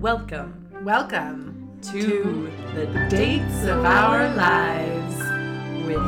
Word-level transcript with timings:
Welcome 0.00 0.68
Welcome 0.84 1.78
to, 1.90 2.50
the 2.74 2.86
Dates 3.10 3.64
of 3.64 3.84
Our 3.84 4.32
Lives 4.34 5.16
with 5.86 5.98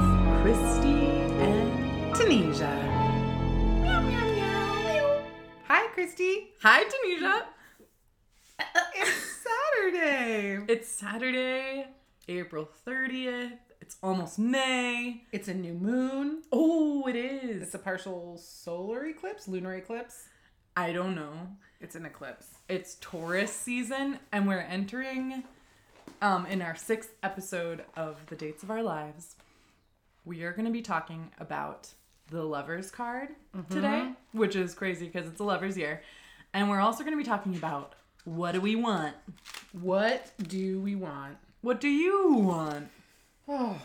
Christy 0.42 1.08
and 1.42 2.14
meow, 4.00 4.00
meow, 4.00 4.80
meow. 4.84 5.22
Hi, 5.66 5.88
Christy. 5.88 6.50
Hi, 6.62 6.84
Tanesia. 6.84 7.42
It's 8.94 9.42
Saturday. 9.42 10.64
It's 10.68 10.88
Saturday, 10.88 11.88
April 12.28 12.68
30th. 12.86 13.69
It's 13.90 13.98
almost 14.04 14.38
May. 14.38 15.24
It's 15.32 15.48
a 15.48 15.52
new 15.52 15.74
moon. 15.74 16.42
Oh, 16.52 17.08
it 17.08 17.16
is. 17.16 17.60
It's 17.60 17.74
a 17.74 17.78
partial 17.80 18.38
solar 18.38 19.04
eclipse, 19.06 19.48
lunar 19.48 19.74
eclipse. 19.74 20.28
I 20.76 20.92
don't 20.92 21.16
know. 21.16 21.32
It's 21.80 21.96
an 21.96 22.06
eclipse. 22.06 22.46
It's 22.68 22.98
Taurus 23.00 23.50
season, 23.50 24.20
and 24.30 24.46
we're 24.46 24.60
entering 24.60 25.42
um, 26.22 26.46
in 26.46 26.62
our 26.62 26.76
sixth 26.76 27.10
episode 27.24 27.84
of 27.96 28.24
The 28.26 28.36
Dates 28.36 28.62
of 28.62 28.70
Our 28.70 28.84
Lives. 28.84 29.34
We 30.24 30.44
are 30.44 30.52
going 30.52 30.66
to 30.66 30.70
be 30.70 30.82
talking 30.82 31.32
about 31.40 31.88
the 32.30 32.44
Lover's 32.44 32.92
card 32.92 33.30
today, 33.70 34.12
which 34.30 34.54
is 34.54 34.72
crazy 34.72 35.06
because 35.06 35.26
it's 35.26 35.40
a 35.40 35.44
Lover's 35.44 35.76
year. 35.76 36.00
And 36.54 36.70
we're 36.70 36.78
also 36.78 37.02
going 37.02 37.14
to 37.14 37.20
be 37.20 37.28
talking 37.28 37.56
about 37.56 37.96
what 38.22 38.52
do 38.52 38.60
we 38.60 38.76
want? 38.76 39.16
What 39.72 40.30
do 40.40 40.80
we 40.80 40.94
want? 40.94 41.38
What 41.60 41.80
do 41.80 41.88
you 41.88 42.34
want? 42.34 42.88
Oh, 43.50 43.76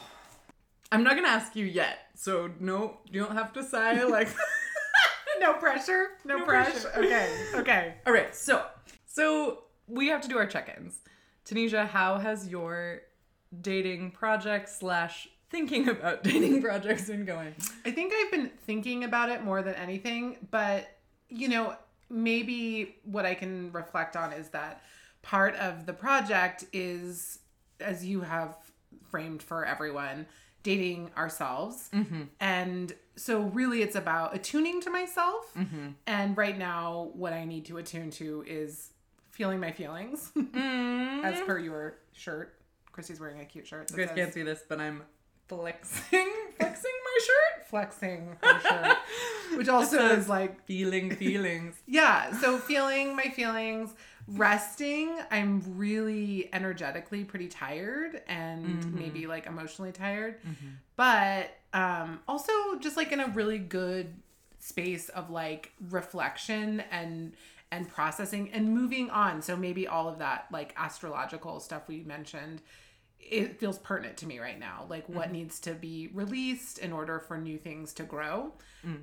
I'm 0.92 1.04
not 1.04 1.14
to 1.18 1.30
ask 1.30 1.56
you 1.56 1.66
yet, 1.66 1.98
so 2.16 2.52
no, 2.60 2.98
you 3.12 3.22
don't 3.24 3.36
have 3.36 3.52
to 3.54 3.64
sigh 3.64 4.04
like. 4.06 4.30
no 5.40 5.54
pressure. 5.54 6.12
No, 6.24 6.38
No 6.38 6.46
pressure. 6.46 6.90
pressure. 6.90 7.00
Okay. 7.06 7.30
Okay. 7.56 7.94
All 8.08 8.14
right, 8.14 8.34
so 8.36 8.66
so 9.08 9.64
we 9.88 10.08
have 10.08 10.22
to 10.22 10.28
do 10.28 10.38
our 10.38 10.46
check-ins. 10.46 11.00
Tanesia, 11.46 11.88
how 11.88 12.18
has 12.18 12.48
your 12.48 13.02
dating 13.62 14.12
project 14.12 14.70
slash 14.70 15.28
thinking 15.50 15.90
about 15.90 16.24
dating 16.24 16.62
projects 16.62 17.08
been 17.08 17.26
going? 17.26 17.54
I 17.86 17.92
think 17.92 18.14
I've 18.16 18.32
been 18.32 18.52
thinking 18.66 19.04
about 19.04 19.30
it 19.30 19.44
more 19.44 19.62
than 19.62 19.76
anything, 19.76 20.38
but 20.52 20.88
you 21.30 21.50
know, 21.50 21.76
maybe 22.10 22.96
what 23.04 23.26
I 23.26 23.34
can 23.36 23.72
reflect 23.72 24.16
on 24.16 24.32
is 24.34 24.50
that 24.50 24.82
part 25.22 25.56
of 25.56 25.86
the 25.86 25.94
project 25.94 26.66
is, 26.74 27.40
as 27.80 28.06
you 28.06 28.22
have 28.22 28.56
framed 29.10 29.42
for 29.42 29.66
everyone, 29.66 30.26
dating 30.64 31.12
ourselves. 31.18 31.90
Mm-hmm. 31.94 32.24
And 32.40 32.94
so, 33.16 33.42
really, 33.42 33.82
it's 33.82 33.96
about 33.96 34.36
attuning 34.36 34.82
to 34.82 34.90
myself. 34.90 35.54
Mm-hmm. 35.58 35.90
And 36.08 36.38
right 36.38 36.58
now, 36.58 37.12
what 37.14 37.34
I 37.34 37.46
need 37.46 37.66
to 37.66 37.78
attune 37.78 38.12
to 38.12 38.44
is 38.48 38.92
feeling 39.32 39.60
my 39.60 39.72
feelings, 39.72 40.32
mm-hmm. 40.38 41.26
as 41.26 41.42
per 41.42 41.60
your 41.60 41.98
shirt. 42.14 42.54
Christy's 42.92 43.20
wearing 43.20 43.42
a 43.42 43.46
cute 43.46 43.68
shirt. 43.68 43.92
You 43.92 43.98
guys 43.98 44.08
says- 44.08 44.16
can't 44.16 44.34
see 44.34 44.44
this, 44.44 44.64
but 44.68 44.80
I'm 44.80 45.04
flexing 45.48 46.32
flexing 46.58 46.92
my 47.04 47.20
shirt. 47.26 47.68
flexing 47.68 48.38
her 48.42 48.60
shirt, 48.62 48.98
which 49.58 49.68
also 49.70 50.08
is 50.10 50.28
like 50.30 50.64
Feeling 50.66 51.16
feelings. 51.16 51.76
yeah. 51.88 52.32
So 52.40 52.58
feeling 52.58 53.16
my 53.16 53.24
feelings, 53.30 53.94
resting. 54.28 55.18
I'm 55.32 55.62
really 55.78 56.50
energetically 56.54 57.24
pretty 57.24 57.48
tired 57.48 58.22
and 58.28 58.94
maybe 58.96 59.28
like 59.28 59.46
emotionally 59.46 59.92
tired, 59.92 60.36
but 60.96 61.52
um, 61.74 62.20
also 62.28 62.52
just 62.80 62.98
like 62.98 63.12
in 63.12 63.20
a 63.20 63.28
really 63.28 63.58
good 63.60 64.14
space 64.60 65.10
of 65.10 65.30
like 65.30 65.72
reflection 65.90 66.82
and 66.92 67.34
and 67.72 67.90
processing 67.90 68.50
and 68.54 68.70
moving 68.74 69.10
on. 69.10 69.42
So 69.42 69.56
maybe 69.58 69.88
all 69.88 70.08
of 70.08 70.20
that 70.20 70.48
like 70.52 70.74
astrological 70.78 71.60
stuff 71.60 71.84
we 71.88 72.02
mentioned 72.04 72.62
it 73.20 73.60
feels 73.60 73.80
pertinent 73.80 74.18
to 74.18 74.28
me 74.28 74.38
right 74.40 74.60
now 74.60 74.86
like 74.90 75.08
what 75.10 75.32
needs 75.32 75.60
to 75.60 75.74
be 75.74 76.10
released 76.14 76.78
in 76.78 76.94
order 76.94 77.20
for 77.20 77.38
new 77.38 77.58
things 77.58 77.94
to 77.94 78.04
grow. 78.04 78.54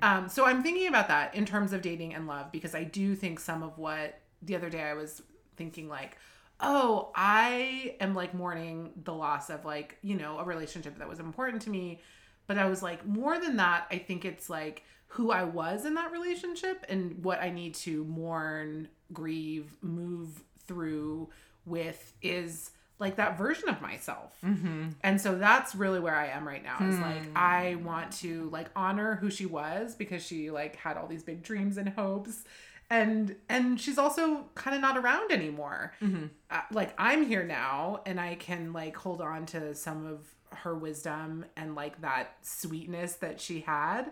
Um, 0.01 0.29
so 0.29 0.45
i'm 0.45 0.63
thinking 0.63 0.87
about 0.87 1.09
that 1.09 1.35
in 1.35 1.45
terms 1.45 1.73
of 1.73 1.81
dating 1.81 2.13
and 2.13 2.25
love 2.25 2.51
because 2.51 2.73
i 2.73 2.83
do 2.85 3.15
think 3.15 3.39
some 3.39 3.63
of 3.63 3.77
what 3.77 4.19
the 4.41 4.55
other 4.55 4.69
day 4.69 4.81
i 4.81 4.93
was 4.93 5.21
thinking 5.57 5.89
like 5.89 6.17
oh 6.61 7.11
i 7.15 7.95
am 7.99 8.15
like 8.15 8.33
mourning 8.33 8.91
the 9.03 9.13
loss 9.13 9.49
of 9.49 9.65
like 9.65 9.97
you 10.01 10.15
know 10.15 10.39
a 10.39 10.43
relationship 10.45 10.97
that 10.99 11.07
was 11.09 11.19
important 11.19 11.61
to 11.63 11.69
me. 11.69 12.01
But 12.47 12.57
i 12.57 12.65
was 12.65 12.81
like 12.81 13.05
more 13.05 13.39
than 13.39 13.57
that 13.57 13.87
i 13.91 13.97
think 13.97 14.23
it's 14.25 14.49
like 14.49 14.83
who 15.07 15.31
i 15.31 15.43
was 15.43 15.85
in 15.85 15.93
that 15.95 16.11
relationship 16.11 16.85
and 16.89 17.23
what 17.23 17.41
i 17.41 17.49
need 17.49 17.73
to 17.75 18.03
mourn 18.05 18.87
grieve 19.11 19.75
move 19.81 20.43
through 20.67 21.29
with 21.65 22.13
is 22.21 22.71
like 22.99 23.15
that 23.17 23.37
version 23.37 23.69
of 23.69 23.81
myself. 23.81 24.37
Mm-hmm. 24.45 24.89
And 25.01 25.19
so 25.19 25.35
that's 25.35 25.75
really 25.75 25.99
where 25.99 26.15
I 26.15 26.27
am 26.27 26.47
right 26.47 26.63
now. 26.63 26.77
Is 26.87 26.99
like 26.99 27.25
hmm. 27.25 27.33
I 27.35 27.75
want 27.75 28.11
to 28.19 28.49
like 28.51 28.69
honor 28.75 29.15
who 29.15 29.29
she 29.29 29.45
was 29.45 29.95
because 29.95 30.25
she 30.25 30.51
like 30.51 30.75
had 30.75 30.97
all 30.97 31.07
these 31.07 31.23
big 31.23 31.43
dreams 31.43 31.77
and 31.77 31.89
hopes. 31.89 32.43
And 32.89 33.35
and 33.49 33.79
she's 33.79 33.97
also 33.97 34.45
kind 34.55 34.75
of 34.75 34.81
not 34.81 34.97
around 34.97 35.31
anymore. 35.31 35.93
Mm-hmm. 36.01 36.25
Uh, 36.51 36.61
like 36.71 36.93
I'm 36.97 37.25
here 37.25 37.43
now 37.43 38.01
and 38.05 38.19
I 38.19 38.35
can 38.35 38.73
like 38.73 38.95
hold 38.95 39.21
on 39.21 39.47
to 39.47 39.73
some 39.73 40.05
of 40.05 40.27
her 40.59 40.75
wisdom 40.75 41.45
and 41.57 41.73
like 41.75 41.99
that 42.01 42.37
sweetness 42.43 43.15
that 43.15 43.41
she 43.41 43.61
had 43.61 44.11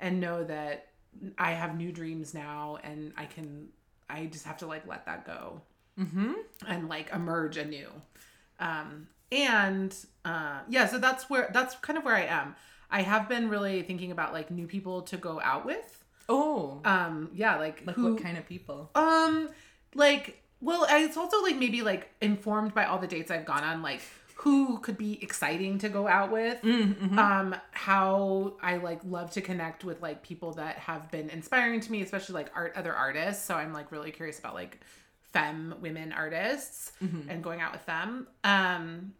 and 0.00 0.20
know 0.20 0.42
that 0.44 0.88
I 1.36 1.52
have 1.52 1.76
new 1.76 1.92
dreams 1.92 2.32
now 2.32 2.78
and 2.82 3.12
I 3.16 3.26
can 3.26 3.68
I 4.08 4.26
just 4.26 4.46
have 4.46 4.58
to 4.58 4.66
like 4.66 4.86
let 4.86 5.06
that 5.06 5.26
go 5.26 5.60
and 5.96 6.88
like 6.88 7.10
emerge 7.12 7.56
anew. 7.56 7.88
Um, 8.58 9.08
and 9.30 9.94
uh, 10.24 10.60
yeah, 10.68 10.86
so 10.86 10.98
that's 10.98 11.28
where 11.30 11.50
that's 11.52 11.74
kind 11.76 11.98
of 11.98 12.04
where 12.04 12.14
I 12.16 12.24
am. 12.24 12.54
I 12.90 13.02
have 13.02 13.28
been 13.28 13.48
really 13.48 13.82
thinking 13.82 14.10
about 14.12 14.32
like 14.32 14.50
new 14.50 14.66
people 14.66 15.02
to 15.02 15.16
go 15.16 15.40
out 15.40 15.64
with. 15.64 16.04
Oh, 16.28 16.80
Um, 16.84 17.30
yeah, 17.34 17.56
like, 17.56 17.82
like 17.86 17.96
who, 17.96 18.14
what 18.14 18.22
kind 18.22 18.38
of 18.38 18.46
people? 18.46 18.90
um, 18.94 19.48
like, 19.94 20.42
well, 20.60 20.86
it's 20.88 21.16
also 21.16 21.42
like 21.42 21.56
maybe 21.56 21.82
like 21.82 22.10
informed 22.20 22.74
by 22.74 22.84
all 22.84 22.98
the 22.98 23.06
dates 23.06 23.30
I've 23.30 23.44
gone 23.44 23.64
on, 23.64 23.82
like 23.82 24.00
who 24.36 24.78
could 24.80 24.96
be 24.98 25.22
exciting 25.22 25.78
to 25.78 25.88
go 25.88 26.06
out 26.08 26.30
with. 26.32 26.62
Um, 26.64 27.54
how 27.70 28.54
I 28.62 28.76
like 28.76 29.00
love 29.04 29.30
to 29.32 29.40
connect 29.40 29.84
with 29.84 30.00
like 30.02 30.22
people 30.22 30.52
that 30.54 30.78
have 30.78 31.10
been 31.10 31.30
inspiring 31.30 31.80
to 31.80 31.92
me, 31.92 32.02
especially 32.02 32.34
like 32.34 32.50
art 32.54 32.72
other 32.76 32.92
artists. 32.94 33.44
So 33.44 33.54
I'm 33.54 33.72
like 33.72 33.90
really 33.92 34.10
curious 34.10 34.38
about 34.38 34.54
like 34.54 34.80
femme 35.32 35.74
women 35.80 36.12
artists 36.12 36.92
and 37.00 37.42
going 37.42 37.60
out 37.60 37.72
with 37.72 37.84
them. 37.86 38.26
Um, 38.44 39.14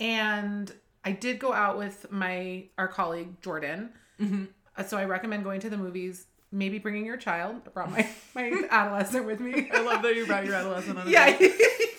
and 0.00 0.72
I 1.04 1.12
did 1.12 1.38
go 1.38 1.52
out 1.52 1.78
with 1.78 2.10
my 2.10 2.64
our 2.78 2.88
colleague 2.88 3.40
Jordan. 3.42 3.90
Uh, 4.20 4.82
So 4.84 4.96
I 4.96 5.04
recommend 5.04 5.44
going 5.44 5.60
to 5.60 5.70
the 5.70 5.76
movies. 5.76 6.26
Maybe 6.50 6.78
bringing 6.78 7.04
your 7.04 7.18
child. 7.18 7.56
I 7.66 7.70
brought 7.70 7.90
my 7.90 8.08
my 8.34 8.50
adolescent 8.70 9.26
with 9.26 9.38
me. 9.40 9.70
I 9.72 9.82
love 9.82 10.02
that 10.02 10.14
you 10.16 10.26
brought 10.26 10.46
your 10.46 10.54
adolescent 10.54 10.98
on. 11.00 11.06
a 11.06 11.10
yeah. 11.10 11.36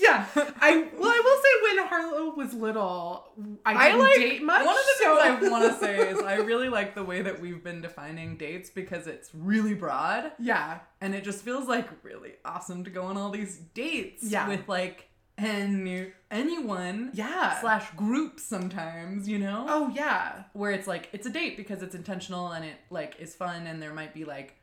Yeah. 0.10 0.26
I 0.62 0.88
well, 0.98 1.10
I 1.10 1.22
will 1.24 1.42
say 1.44 1.76
when 1.78 1.88
Harlow 1.88 2.36
was 2.36 2.54
little, 2.54 3.32
I 3.66 3.74
I 3.74 3.86
didn't 3.92 4.00
like 4.02 4.16
date 4.16 4.44
much. 4.44 4.66
One 4.66 4.76
of 4.76 4.82
the 4.84 5.04
so- 5.04 5.22
things 5.22 5.44
I 5.46 5.50
want 5.50 5.74
to 5.74 5.80
say 5.80 6.10
is 6.10 6.20
I 6.22 6.36
really 6.36 6.70
like 6.70 6.96
the 6.96 7.04
way 7.04 7.22
that 7.22 7.40
we've 7.40 7.64
been 7.64 7.82
defining 7.82 8.38
dates 8.38 8.70
because 8.70 9.08
it's 9.08 9.30
really 9.34 9.74
broad. 9.74 10.32
yeah, 10.40 10.80
And 11.02 11.16
it 11.16 11.24
just 11.24 11.44
feels 11.44 11.68
like 11.68 11.88
really 12.04 12.34
awesome 12.46 12.84
to 12.84 12.90
go 12.90 13.04
on 13.04 13.18
all 13.18 13.30
these 13.30 13.58
dates 13.74 14.24
Yeah. 14.24 14.48
with 14.48 14.68
like 14.68 15.06
any 15.38 16.12
anyone 16.32 17.12
yeah. 17.14 17.60
slash 17.62 17.90
groups 17.96 18.44
sometimes, 18.44 19.28
you 19.30 19.40
know? 19.40 19.66
oh 19.70 19.90
yeah, 19.96 20.44
Where 20.54 20.72
it's 20.72 20.88
like 20.88 21.08
it's 21.14 21.26
a 21.26 21.30
date 21.30 21.56
because 21.58 21.82
it's 21.82 21.96
intentional 21.96 22.52
and 22.52 22.66
it 22.66 22.76
like 22.90 23.16
is 23.20 23.36
fun 23.36 23.66
and 23.66 23.82
there 23.82 23.94
might 23.94 24.14
be 24.14 24.26
like 24.26 24.56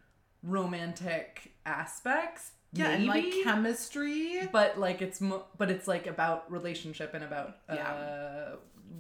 romantic 0.43 1.53
aspects. 1.65 2.53
Yeah, 2.73 2.91
and 2.91 3.07
like 3.07 3.25
chemistry. 3.45 4.49
but 4.53 4.79
like 4.79 5.03
it's 5.03 5.21
mo- 5.21 5.45
but 5.59 5.71
it's 5.71 5.87
like 5.89 6.07
about 6.07 6.51
relationship 6.51 7.15
and 7.15 7.25
about 7.25 7.57
Yeah. 7.73 7.89
uh 7.93 8.57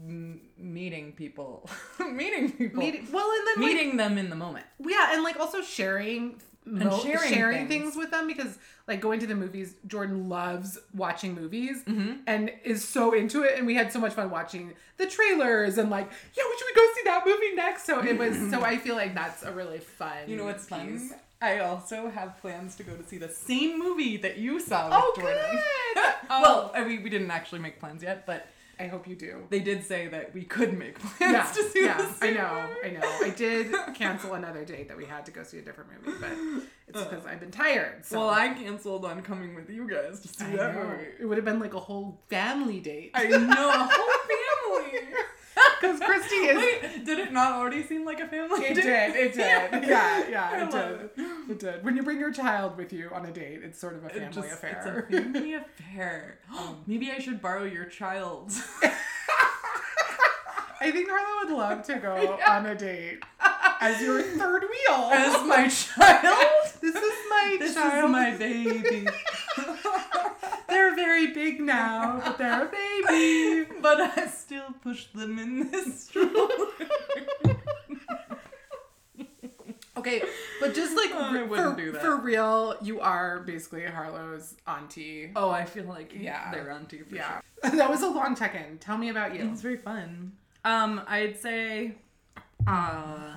m- 0.06 0.40
meeting 0.58 1.12
people 1.12 1.68
meeting 2.00 2.52
people 2.52 2.80
Meeting, 2.82 3.06
well, 3.12 3.30
and 3.30 3.46
then 3.46 3.64
like, 3.64 3.74
meeting 3.74 3.96
them 3.96 4.18
in 4.18 4.30
the 4.30 4.36
moment 4.36 4.66
Yeah, 4.78 5.12
and 5.14 5.22
like 5.22 5.38
also 5.38 5.62
sharing 5.62 6.40
mo- 6.64 6.98
sharing 7.00 7.32
sharing, 7.32 7.68
things. 7.68 7.82
things. 7.84 7.96
with 7.96 8.10
them 8.10 8.26
because 8.26 8.58
like 8.88 9.00
going 9.00 9.18
to 9.20 9.26
the 9.26 9.34
movies, 9.34 9.74
Jordan 9.86 10.28
loves 10.28 10.78
watching 10.94 11.34
movies 11.34 11.82
Mm-hmm. 11.86 12.18
and 12.26 12.50
is 12.64 12.86
so 12.86 13.12
into 13.14 13.42
it. 13.42 13.58
And 13.58 13.66
we 13.66 13.74
had 13.74 13.92
so 13.92 13.98
much 13.98 14.12
fun 14.12 14.30
watching 14.30 14.74
the 14.96 15.06
trailers 15.06 15.76
and 15.76 15.90
like, 15.90 16.08
yeah, 16.36 16.44
we 16.48 16.56
should 16.56 16.66
we 16.66 16.74
go 16.74 16.86
see 16.94 17.02
that 17.04 17.22
movie 17.26 17.54
next? 17.56 17.84
So 17.84 18.00
it 18.04 18.16
was. 18.16 18.36
so 18.50 18.62
I 18.72 18.76
feel 18.78 18.94
like 18.94 19.12
that's 19.14 19.42
a 19.42 19.50
really 19.52 19.78
fun. 19.78 20.16
you 20.28 20.36
know 20.36 20.44
what's 20.44 20.66
fun 20.68 20.86
piece. 20.88 21.12
I 21.42 21.58
also 21.58 22.08
have 22.10 22.36
plans 22.40 22.74
to 22.76 22.82
go 22.82 22.94
to 22.96 23.04
see 23.04 23.18
the 23.18 23.28
same 23.28 23.78
movie 23.78 24.16
that 24.16 24.38
you 24.38 24.58
saw 24.60 24.86
with 24.86 24.94
Oh, 24.98 25.12
jordan 25.16 25.38
good. 25.94 26.04
Um, 26.30 26.42
well 26.42 26.72
I 26.74 26.82
mean, 26.84 27.02
we 27.02 27.10
didn't 27.10 27.30
actually 27.30 27.60
make 27.60 27.78
plans 27.78 28.02
yet 28.02 28.26
but 28.26 28.46
I 28.78 28.88
hope 28.88 29.08
you 29.08 29.16
do. 29.16 29.44
They 29.48 29.60
did 29.60 29.86
say 29.86 30.06
that 30.08 30.34
we 30.34 30.42
could 30.44 30.78
make 30.78 30.98
plans 30.98 31.32
Yeah, 31.32 31.50
to 31.50 31.62
see 31.70 31.84
yeah, 31.86 32.12
I 32.20 32.30
know, 32.30 32.68
I 32.84 32.90
know. 32.90 33.00
I 33.24 33.30
did 33.34 33.72
cancel 33.94 34.34
another 34.34 34.66
date 34.66 34.88
that 34.88 34.98
we 34.98 35.06
had 35.06 35.24
to 35.24 35.32
go 35.32 35.44
see 35.44 35.56
a 35.56 35.62
different 35.62 35.88
movie, 36.04 36.18
but 36.20 36.32
it's 36.86 37.02
because 37.08 37.24
I've 37.24 37.40
been 37.40 37.50
tired. 37.50 38.04
So. 38.04 38.18
Well, 38.18 38.28
I 38.28 38.48
canceled 38.52 39.06
on 39.06 39.22
coming 39.22 39.54
with 39.54 39.70
you 39.70 39.88
guys 39.88 40.20
to 40.20 40.28
see 40.28 40.44
I 40.44 40.56
that 40.56 40.74
know. 40.74 40.88
movie. 40.90 41.06
It 41.18 41.24
would 41.24 41.38
have 41.38 41.46
been 41.46 41.58
like 41.58 41.72
a 41.72 41.80
whole 41.80 42.20
family 42.28 42.80
date. 42.80 43.12
I 43.14 43.28
know, 43.28 43.70
a 43.70 43.88
whole 43.90 44.82
family. 44.82 45.00
Because 45.80 46.00
Christy 46.00 46.34
is. 46.36 46.56
Wait, 46.56 47.04
did 47.04 47.18
it 47.18 47.32
not 47.32 47.52
already 47.52 47.82
seem 47.82 48.04
like 48.04 48.20
a 48.20 48.26
family? 48.28 48.64
It 48.64 48.74
did. 48.82 49.16
It 49.16 49.34
did. 49.34 49.84
Yeah, 49.88 50.24
yeah, 50.28 50.50
I 50.52 50.62
it 50.64 50.70
did. 50.70 51.10
It 51.50 51.58
did. 51.58 51.84
When 51.84 51.96
you 51.96 52.02
bring 52.02 52.18
your 52.18 52.32
child 52.32 52.76
with 52.76 52.92
you 52.92 53.10
on 53.12 53.26
a 53.26 53.30
date, 53.32 53.60
it's 53.62 53.78
sort 53.78 53.94
of 53.94 54.04
a 54.04 54.06
It 54.08 54.12
family 54.14 54.32
just- 54.32 54.52
affair. 54.54 55.06
It's 55.10 55.18
a 55.18 55.22
family 55.22 55.54
affair. 55.54 56.38
Maybe 56.86 57.10
I 57.10 57.18
should 57.18 57.40
borrow 57.42 57.64
your 57.64 57.84
child. 57.86 58.52
I 60.78 60.90
think 60.90 61.08
Harlow 61.08 61.48
would 61.48 61.56
love 61.56 61.82
to 61.86 61.94
go 61.98 62.38
on 62.46 62.66
a 62.66 62.74
date 62.74 63.20
as 63.80 64.00
your 64.02 64.20
third 64.22 64.62
wheel. 64.62 65.10
As 65.10 65.32
my 65.46 65.68
child. 65.68 66.72
this 66.82 66.94
is 66.94 67.14
my 67.30 67.56
This 67.58 67.74
child. 67.74 68.04
is 68.04 68.10
my 68.10 68.30
baby. 68.36 69.06
They're 71.16 71.32
very 71.32 71.32
big 71.32 71.60
now, 71.60 72.20
but 72.22 72.36
they're 72.38 72.64
a 72.64 72.68
baby. 72.68 73.70
but 73.80 74.00
I 74.00 74.26
still 74.26 74.74
push 74.82 75.06
them 75.06 75.38
in 75.38 75.70
this 75.70 76.04
stroller. 76.04 76.48
Okay, 79.98 80.22
but 80.60 80.74
just 80.74 80.94
like 80.94 81.10
I 81.10 81.32
for, 81.32 81.44
wouldn't 81.46 81.78
do 81.78 81.90
that. 81.92 82.02
for 82.02 82.16
real, 82.18 82.76
you 82.82 83.00
are 83.00 83.40
basically 83.40 83.82
Harlow's 83.86 84.54
auntie. 84.66 85.32
Oh, 85.34 85.48
I 85.48 85.64
feel 85.64 85.84
like 85.86 86.12
Yeah. 86.14 86.52
they're 86.52 86.70
auntie 86.70 87.00
for 87.00 87.14
yeah, 87.16 87.40
sure. 87.64 87.70
that 87.76 87.88
was 87.88 88.02
a 88.02 88.08
long 88.08 88.36
check-in. 88.36 88.76
Tell 88.76 88.98
me 88.98 89.08
about 89.08 89.34
you. 89.34 89.50
It's 89.50 89.62
very 89.62 89.78
fun. 89.78 90.32
Um, 90.66 91.00
I'd 91.08 91.40
say, 91.40 91.94
uh, 92.66 93.36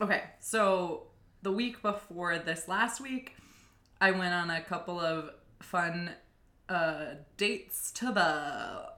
okay, 0.00 0.22
so 0.38 1.08
the 1.42 1.50
week 1.50 1.82
before 1.82 2.38
this 2.38 2.68
last 2.68 3.00
week, 3.00 3.34
I 4.00 4.12
went 4.12 4.32
on 4.32 4.50
a 4.50 4.60
couple 4.62 5.00
of 5.00 5.30
fun 5.60 6.12
uh 6.68 7.14
dates 7.36 7.90
to 7.92 8.12
the 8.12 8.92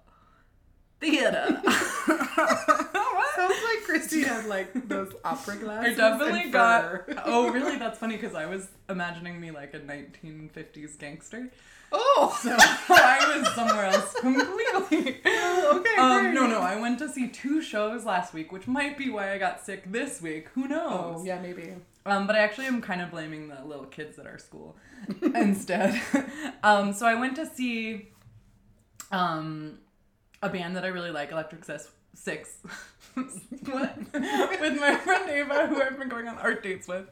theater. 1.00 1.62
Sounds 3.40 3.62
like 3.64 3.84
Christy 3.84 4.22
had 4.22 4.46
like 4.46 4.88
those 4.88 5.12
opera 5.25 5.56
glasses. 5.56 5.98
I 5.98 6.10
definitely 6.10 6.50
got. 6.50 7.08
Oh, 7.25 7.50
really? 7.50 7.76
That's 7.76 7.98
funny 7.98 8.16
because 8.16 8.34
I 8.34 8.46
was 8.46 8.69
imagining 8.88 9.40
me 9.40 9.50
like 9.50 9.72
a 9.75 9.81
1950s 9.81 10.98
gangster. 10.98 11.50
Oh, 11.92 12.38
So 12.42 12.54
I 12.58 13.38
was 13.38 13.54
somewhere 13.54 13.87
else 13.87 14.14
completely. 14.20 15.20
okay. 15.26 15.96
Um, 15.98 16.34
no, 16.34 16.46
no, 16.46 16.60
I 16.60 16.78
went 16.81 16.98
to 17.00 17.08
see 17.08 17.28
two 17.28 17.60
shows 17.62 18.04
last 18.04 18.32
week, 18.32 18.52
which 18.52 18.66
might 18.69 18.96
be 18.96 19.10
why 19.10 19.32
I 19.32 19.38
got 19.38 19.64
sick 19.64 19.90
this 19.90 20.20
week. 20.22 20.48
Who 20.54 20.69
knows? 20.69 21.16
Oh, 21.20 21.25
yeah, 21.25 21.40
maybe. 21.40 21.75
Um, 22.06 22.26
but 22.26 22.37
I 22.37 22.40
actually 22.40 22.66
am 22.66 22.81
kind 22.81 23.00
of 23.02 23.10
blaming 23.10 23.48
the 23.48 23.62
little 23.64 23.87
kids 23.87 24.19
at 24.19 24.26
our 24.26 24.38
school 24.38 24.76
instead. 25.34 26.00
um, 26.62 26.92
so 26.92 27.06
I 27.06 27.14
went 27.14 27.37
to 27.37 27.46
see 27.46 28.08
um, 29.10 29.78
a 30.42 30.48
band 30.48 30.76
that 30.76 30.84
I 30.84 30.88
really 30.88 31.10
like, 31.10 31.32
Electric 31.32 31.64
Six. 32.14 32.58
What? 33.14 33.96
with 34.12 34.80
my 34.80 34.96
friend 34.96 35.30
Ava, 35.30 35.66
who 35.66 35.82
I've 35.82 35.98
been 35.98 36.08
going 36.08 36.28
on 36.28 36.38
art 36.38 36.62
dates 36.62 36.88
with. 36.88 37.06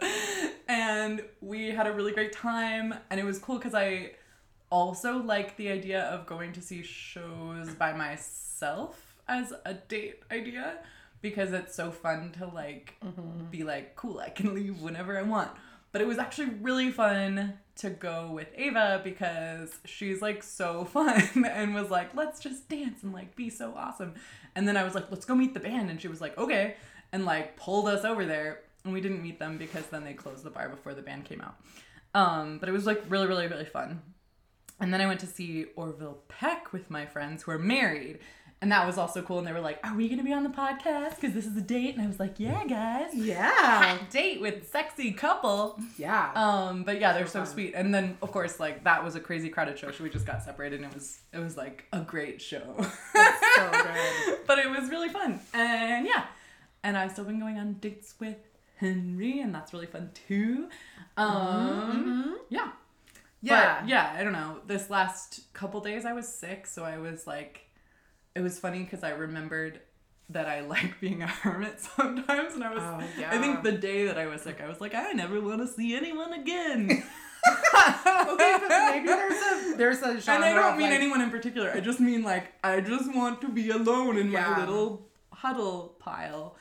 And 0.68 1.22
we 1.40 1.68
had 1.70 1.86
a 1.86 1.92
really 1.92 2.12
great 2.12 2.32
time. 2.32 2.94
And 3.10 3.18
it 3.18 3.24
was 3.24 3.38
cool 3.38 3.58
because 3.58 3.74
I 3.74 4.12
also 4.70 5.18
like 5.22 5.56
the 5.56 5.68
idea 5.68 6.02
of 6.02 6.26
going 6.26 6.52
to 6.52 6.62
see 6.62 6.82
shows 6.82 7.74
by 7.74 7.92
myself 7.92 9.16
as 9.26 9.52
a 9.64 9.74
date 9.74 10.22
idea 10.30 10.78
because 11.20 11.52
it's 11.52 11.74
so 11.74 11.90
fun 11.90 12.32
to 12.38 12.46
like 12.46 12.94
mm-hmm. 13.04 13.44
be 13.50 13.64
like 13.64 13.96
cool 13.96 14.18
i 14.18 14.28
can 14.28 14.54
leave 14.54 14.80
whenever 14.80 15.18
i 15.18 15.22
want 15.22 15.50
but 15.92 16.00
it 16.00 16.06
was 16.06 16.18
actually 16.18 16.50
really 16.60 16.90
fun 16.90 17.54
to 17.78 17.90
go 17.90 18.30
with 18.32 18.48
ava 18.56 19.00
because 19.04 19.78
she's 19.84 20.20
like 20.20 20.42
so 20.42 20.84
fun 20.92 21.22
and 21.46 21.74
was 21.74 21.90
like 21.90 22.14
let's 22.14 22.40
just 22.40 22.68
dance 22.68 23.02
and 23.02 23.12
like 23.12 23.34
be 23.36 23.50
so 23.50 23.74
awesome. 23.76 24.14
And 24.54 24.66
then 24.66 24.76
i 24.76 24.84
was 24.84 24.94
like 24.94 25.10
let's 25.10 25.24
go 25.24 25.34
meet 25.34 25.54
the 25.54 25.60
band. 25.60 25.90
And 25.90 26.00
she 26.00 26.08
was 26.08 26.20
like 26.20 26.36
okay 26.38 26.76
and 27.12 27.24
like 27.24 27.56
pulled 27.56 27.88
us 27.88 28.04
over 28.04 28.24
there. 28.24 28.60
And 28.84 28.92
we 28.92 29.00
didn't 29.00 29.22
meet 29.22 29.38
them 29.38 29.58
because 29.58 29.86
then 29.86 30.04
they 30.04 30.14
closed 30.14 30.44
the 30.44 30.50
bar 30.50 30.68
before 30.68 30.94
the 30.94 31.02
band 31.02 31.24
came 31.24 31.40
out. 31.40 31.56
Um, 32.14 32.58
but 32.58 32.68
it 32.68 32.72
was 32.72 32.86
like 32.86 33.02
really 33.08 33.26
really 33.26 33.46
really 33.46 33.64
fun 33.64 34.02
and 34.80 34.92
then 34.92 35.00
I 35.00 35.06
went 35.06 35.20
to 35.20 35.26
see 35.26 35.66
Orville 35.76 36.18
Peck 36.28 36.72
with 36.72 36.90
my 36.90 37.06
friends 37.06 37.42
who 37.42 37.50
are 37.52 37.58
married. 37.58 38.18
And 38.60 38.72
that 38.72 38.84
was 38.86 38.98
also 38.98 39.22
cool. 39.22 39.38
And 39.38 39.46
they 39.46 39.52
were 39.52 39.60
like, 39.60 39.78
Are 39.86 39.94
we 39.94 40.08
going 40.08 40.18
to 40.18 40.24
be 40.24 40.32
on 40.32 40.42
the 40.42 40.48
podcast? 40.48 41.14
Because 41.14 41.32
this 41.32 41.46
is 41.46 41.56
a 41.56 41.60
date. 41.60 41.94
And 41.94 42.02
I 42.02 42.08
was 42.08 42.18
like, 42.18 42.40
Yeah, 42.40 42.64
guys. 42.66 43.14
Yeah. 43.14 43.52
Hot 43.52 44.10
date 44.10 44.40
with 44.40 44.68
sexy 44.68 45.12
couple. 45.12 45.78
Yeah. 45.96 46.32
Um, 46.34 46.82
but 46.82 47.00
yeah, 47.00 47.12
they're 47.12 47.28
so, 47.28 47.44
fun. 47.44 47.46
sweet. 47.52 47.74
And 47.76 47.94
then 47.94 48.18
of 48.20 48.32
course, 48.32 48.58
like 48.58 48.82
that 48.82 49.04
was 49.04 49.14
a 49.14 49.20
crazy 49.20 49.48
crowded 49.48 49.78
show. 49.78 49.92
So 49.92 50.02
we 50.02 50.10
just 50.10 50.26
got 50.26 50.42
separated 50.42 50.80
and 50.80 50.90
it 50.90 50.94
was 50.94 51.20
it 51.32 51.38
was 51.38 51.56
like 51.56 51.84
a 51.92 52.00
great 52.00 52.42
show. 52.42 52.64
so 52.74 53.70
good. 53.70 54.38
but 54.48 54.58
it 54.58 54.68
was 54.68 54.90
really 54.90 55.08
fun. 55.08 55.38
And 55.54 56.04
yeah. 56.04 56.24
And 56.82 56.96
I've 56.96 57.12
still 57.12 57.24
been 57.26 57.38
going 57.38 57.58
on 57.58 57.74
dates 57.74 58.14
with 58.18 58.38
Henry, 58.76 59.40
and 59.40 59.52
that's 59.54 59.72
really 59.72 59.86
fun 59.86 60.10
too. 60.26 60.68
Um 61.16 62.38
yeah. 62.48 62.70
Yeah. 63.42 63.80
But 63.80 63.88
yeah, 63.88 64.14
I 64.18 64.24
don't 64.24 64.32
know. 64.32 64.60
This 64.66 64.90
last 64.90 65.52
couple 65.52 65.80
days 65.80 66.04
I 66.04 66.12
was 66.12 66.26
sick, 66.28 66.66
so 66.66 66.84
I 66.84 66.98
was 66.98 67.26
like, 67.26 67.66
it 68.34 68.40
was 68.40 68.58
funny 68.58 68.80
because 68.82 69.04
I 69.04 69.10
remembered 69.10 69.80
that 70.30 70.46
I 70.46 70.60
like 70.74 71.00
being 71.00 71.22
a 71.22 71.26
hermit 71.26 71.80
sometimes, 71.96 72.54
and 72.54 72.64
I 72.64 72.74
was, 72.74 72.82
Oh, 72.82 73.02
yeah. 73.18 73.30
I 73.32 73.38
think 73.38 73.62
the 73.62 73.72
day 73.72 74.06
that 74.06 74.18
I 74.18 74.26
was 74.26 74.42
sick, 74.42 74.60
I 74.62 74.68
was 74.68 74.80
like, 74.80 74.94
I 74.94 75.12
never 75.12 75.40
want 75.40 75.60
to 75.60 75.66
see 75.68 75.94
anyone 75.96 76.32
again. 76.32 76.88
okay, 77.74 78.56
but 78.60 78.68
maybe 78.68 79.06
there's 79.06 79.32
a 79.32 79.74
there's 79.76 80.02
a 80.02 80.20
genre 80.20 80.44
and 80.46 80.58
I 80.58 80.60
don't 80.60 80.76
mean 80.76 80.90
like, 80.90 80.98
anyone 80.98 81.20
in 81.20 81.30
particular. 81.30 81.70
I 81.70 81.80
just 81.80 82.00
mean 82.00 82.22
like 82.22 82.52
I 82.64 82.80
just 82.80 83.14
want 83.14 83.40
to 83.42 83.48
be 83.48 83.70
alone 83.70 84.18
in 84.18 84.30
Yeah. 84.30 84.50
my 84.50 84.60
little 84.60 85.06
huddle 85.32 85.94
pile, 86.00 86.56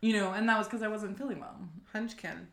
you 0.00 0.14
know. 0.14 0.32
And 0.32 0.48
that 0.48 0.56
was 0.56 0.66
because 0.66 0.82
I 0.82 0.88
wasn't 0.88 1.18
feeling 1.18 1.40
well. 1.40 1.56
Hunchkin. 1.94 2.46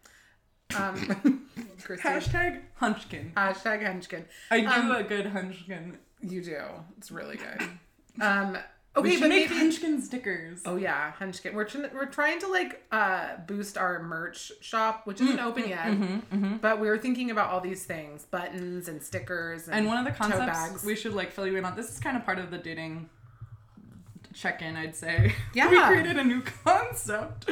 Um, 0.78 1.48
Christy. 1.84 2.08
Hashtag 2.08 2.62
hunchkin. 2.82 3.34
Hashtag 3.34 3.84
Hunchkin. 3.84 4.26
I 4.52 4.62
do 4.62 4.68
Um, 4.68 4.92
a 4.92 5.04
good 5.04 5.26
hunchkin. 5.28 5.98
You 6.22 6.42
do. 6.44 6.58
It's 6.98 7.12
really 7.12 7.38
good. 7.38 7.62
Um, 8.22 8.54
we 8.96 9.02
okay, 9.02 9.12
should 9.14 9.22
but 9.22 9.30
make 9.30 9.50
maybe. 9.50 9.60
hunchkin 9.60 10.00
stickers. 10.00 10.62
Oh 10.68 10.76
yeah, 10.76 11.14
Hunchkin. 11.20 11.56
We're 11.56 11.64
trying, 11.64 11.90
we're 11.96 12.06
trying 12.06 12.38
to 12.42 12.48
like 12.48 12.84
uh 12.92 13.38
boost 13.48 13.76
our 13.76 14.04
merch 14.04 14.52
shop, 14.62 15.08
which 15.08 15.20
isn't 15.20 15.40
open 15.40 15.68
yet. 15.68 15.86
Mm-hmm, 15.88 16.58
But 16.58 16.80
we 16.80 16.88
were 16.88 17.00
thinking 17.00 17.32
about 17.32 17.50
all 17.50 17.60
these 17.60 17.86
things, 17.86 18.26
buttons 18.26 18.88
and 18.88 19.02
stickers 19.02 19.66
and, 19.66 19.78
And 19.78 19.88
one 19.88 19.98
of 19.98 20.06
the 20.06 20.12
concepts 20.12 20.46
bags. 20.46 20.84
we 20.86 20.96
should 20.96 21.14
like 21.16 21.32
fill 21.32 21.48
you 21.48 21.58
in 21.58 21.66
on. 21.66 21.76
This 21.76 21.90
is 21.92 22.00
kind 22.00 22.16
of 22.16 22.24
part 22.24 22.38
of 22.38 22.52
the 22.52 22.60
dating 22.60 23.10
check-in, 24.36 24.76
I'd 24.76 24.96
say. 24.96 25.34
Yeah. 25.56 25.70
we 25.72 25.80
created 25.82 26.18
a 26.20 26.24
new 26.24 26.42
concept 26.64 27.50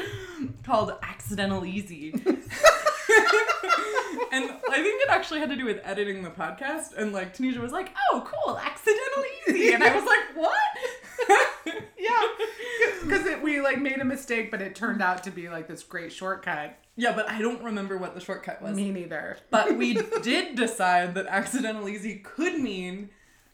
called 0.63 0.93
accidental 1.01 1.65
easy. 1.65 2.13
And 4.31 4.49
I 4.49 4.81
think 4.81 5.01
it 5.01 5.09
actually 5.09 5.41
had 5.41 5.49
to 5.49 5.55
do 5.55 5.65
with 5.65 5.81
editing 5.83 6.23
the 6.23 6.29
podcast. 6.29 6.95
And 6.97 7.11
like 7.11 7.35
Tanesia 7.35 7.59
was 7.59 7.71
like, 7.73 7.93
"Oh, 8.11 8.25
cool, 8.25 8.57
accidental 8.57 9.23
easy," 9.47 9.73
and 9.73 9.83
I 9.83 9.93
was 9.93 10.05
like, 10.05 10.35
"What?" 10.35 11.43
yeah, 11.97 12.27
because 13.03 13.27
we 13.41 13.61
like 13.61 13.79
made 13.79 13.99
a 13.99 14.05
mistake, 14.05 14.49
but 14.51 14.61
it 14.61 14.75
turned 14.75 15.01
out 15.01 15.23
to 15.23 15.31
be 15.31 15.49
like 15.49 15.67
this 15.67 15.83
great 15.83 16.11
shortcut. 16.11 16.77
yeah, 16.95 17.13
but 17.13 17.29
I 17.29 17.39
don't 17.39 17.61
remember 17.63 17.97
what 17.97 18.15
the 18.15 18.21
shortcut 18.21 18.61
was. 18.61 18.75
Me 18.75 18.91
neither. 18.91 19.37
But 19.49 19.77
we 19.77 19.93
did 20.21 20.55
decide 20.55 21.15
that 21.15 21.27
accidental 21.27 21.87
easy 21.89 22.15
could 22.19 22.59
mean 22.59 23.09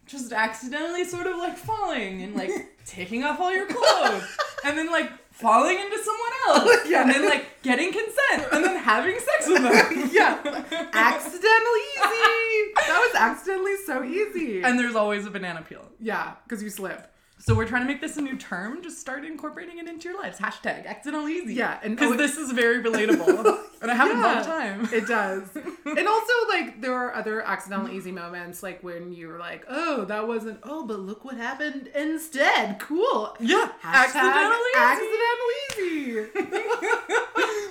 just 0.05 0.31
accidentally 0.31 1.03
sort 1.03 1.27
of 1.27 1.37
like 1.37 1.57
falling 1.57 2.21
and 2.21 2.35
like 2.35 2.51
taking 2.85 3.23
off 3.23 3.39
all 3.39 3.51
your 3.53 3.67
clothes 3.67 4.23
and 4.63 4.77
then 4.77 4.89
like 4.89 5.11
falling 5.31 5.77
into 5.77 5.97
someone 5.97 6.31
else 6.47 6.77
Yeah. 6.87 7.01
and 7.01 7.11
then 7.11 7.25
like 7.25 7.61
getting 7.63 7.91
consent 7.91 8.47
and 8.51 8.63
then 8.63 8.77
having 8.77 9.17
sex 9.19 9.47
with 9.47 9.61
them. 9.63 10.09
yeah, 10.13 10.37
Accidentally 10.93 11.85
easy. 11.95 12.73
That 12.75 13.09
was 13.11 13.15
accidentally 13.21 13.75
so 13.85 14.03
easy. 14.03 14.61
And 14.63 14.79
there's 14.79 14.95
always 14.95 15.25
a 15.25 15.31
banana 15.31 15.61
peel. 15.67 15.85
yeah, 15.99 16.33
because 16.43 16.63
you 16.63 16.69
slip. 16.69 17.11
So 17.39 17.53
we're 17.55 17.67
trying 17.67 17.83
to 17.83 17.87
make 17.87 18.01
this 18.01 18.17
a 18.17 18.21
new 18.21 18.35
term. 18.35 18.81
Just 18.83 18.99
start 18.99 19.23
incorporating 19.23 19.77
it 19.77 19.87
into 19.87 20.09
your 20.09 20.19
lives. 20.21 20.37
Hashtag 20.39 20.85
accidental 20.85 21.29
easy. 21.29 21.53
Yeah, 21.53 21.79
and- 21.83 21.95
because 21.95 22.13
oh, 22.13 22.17
this 22.17 22.35
is 22.35 22.51
very 22.51 22.83
relatable, 22.83 23.27
and 23.81 23.91
it 23.91 23.95
happens 23.95 24.23
all 24.23 24.33
Yeah. 24.33 24.41
the 24.41 24.47
time. 24.49 24.89
It 24.91 25.07
does. 25.07 25.43
and 25.85 26.07
also, 26.07 26.33
like, 26.49 26.81
there 26.81 26.93
are 26.95 27.13
other 27.13 27.41
accidental 27.43 27.89
easy 27.89 28.11
moments, 28.11 28.63
like 28.63 28.83
when 28.83 29.13
you're 29.13 29.37
like, 29.39 29.65
oh, 29.69 30.03
that 30.05 30.27
wasn't, 30.27 30.59
oh, 30.63 30.85
but 30.85 30.99
look 30.99 31.23
what 31.23 31.37
happened 31.37 31.87
instead. 31.95 32.79
Cool. 32.79 33.35
yeah, 33.39 33.71
Hashtag 33.83 34.15
accidental 34.15 34.59
easy. 34.73 35.77
accidental 35.77 36.31
easy. 36.41 36.91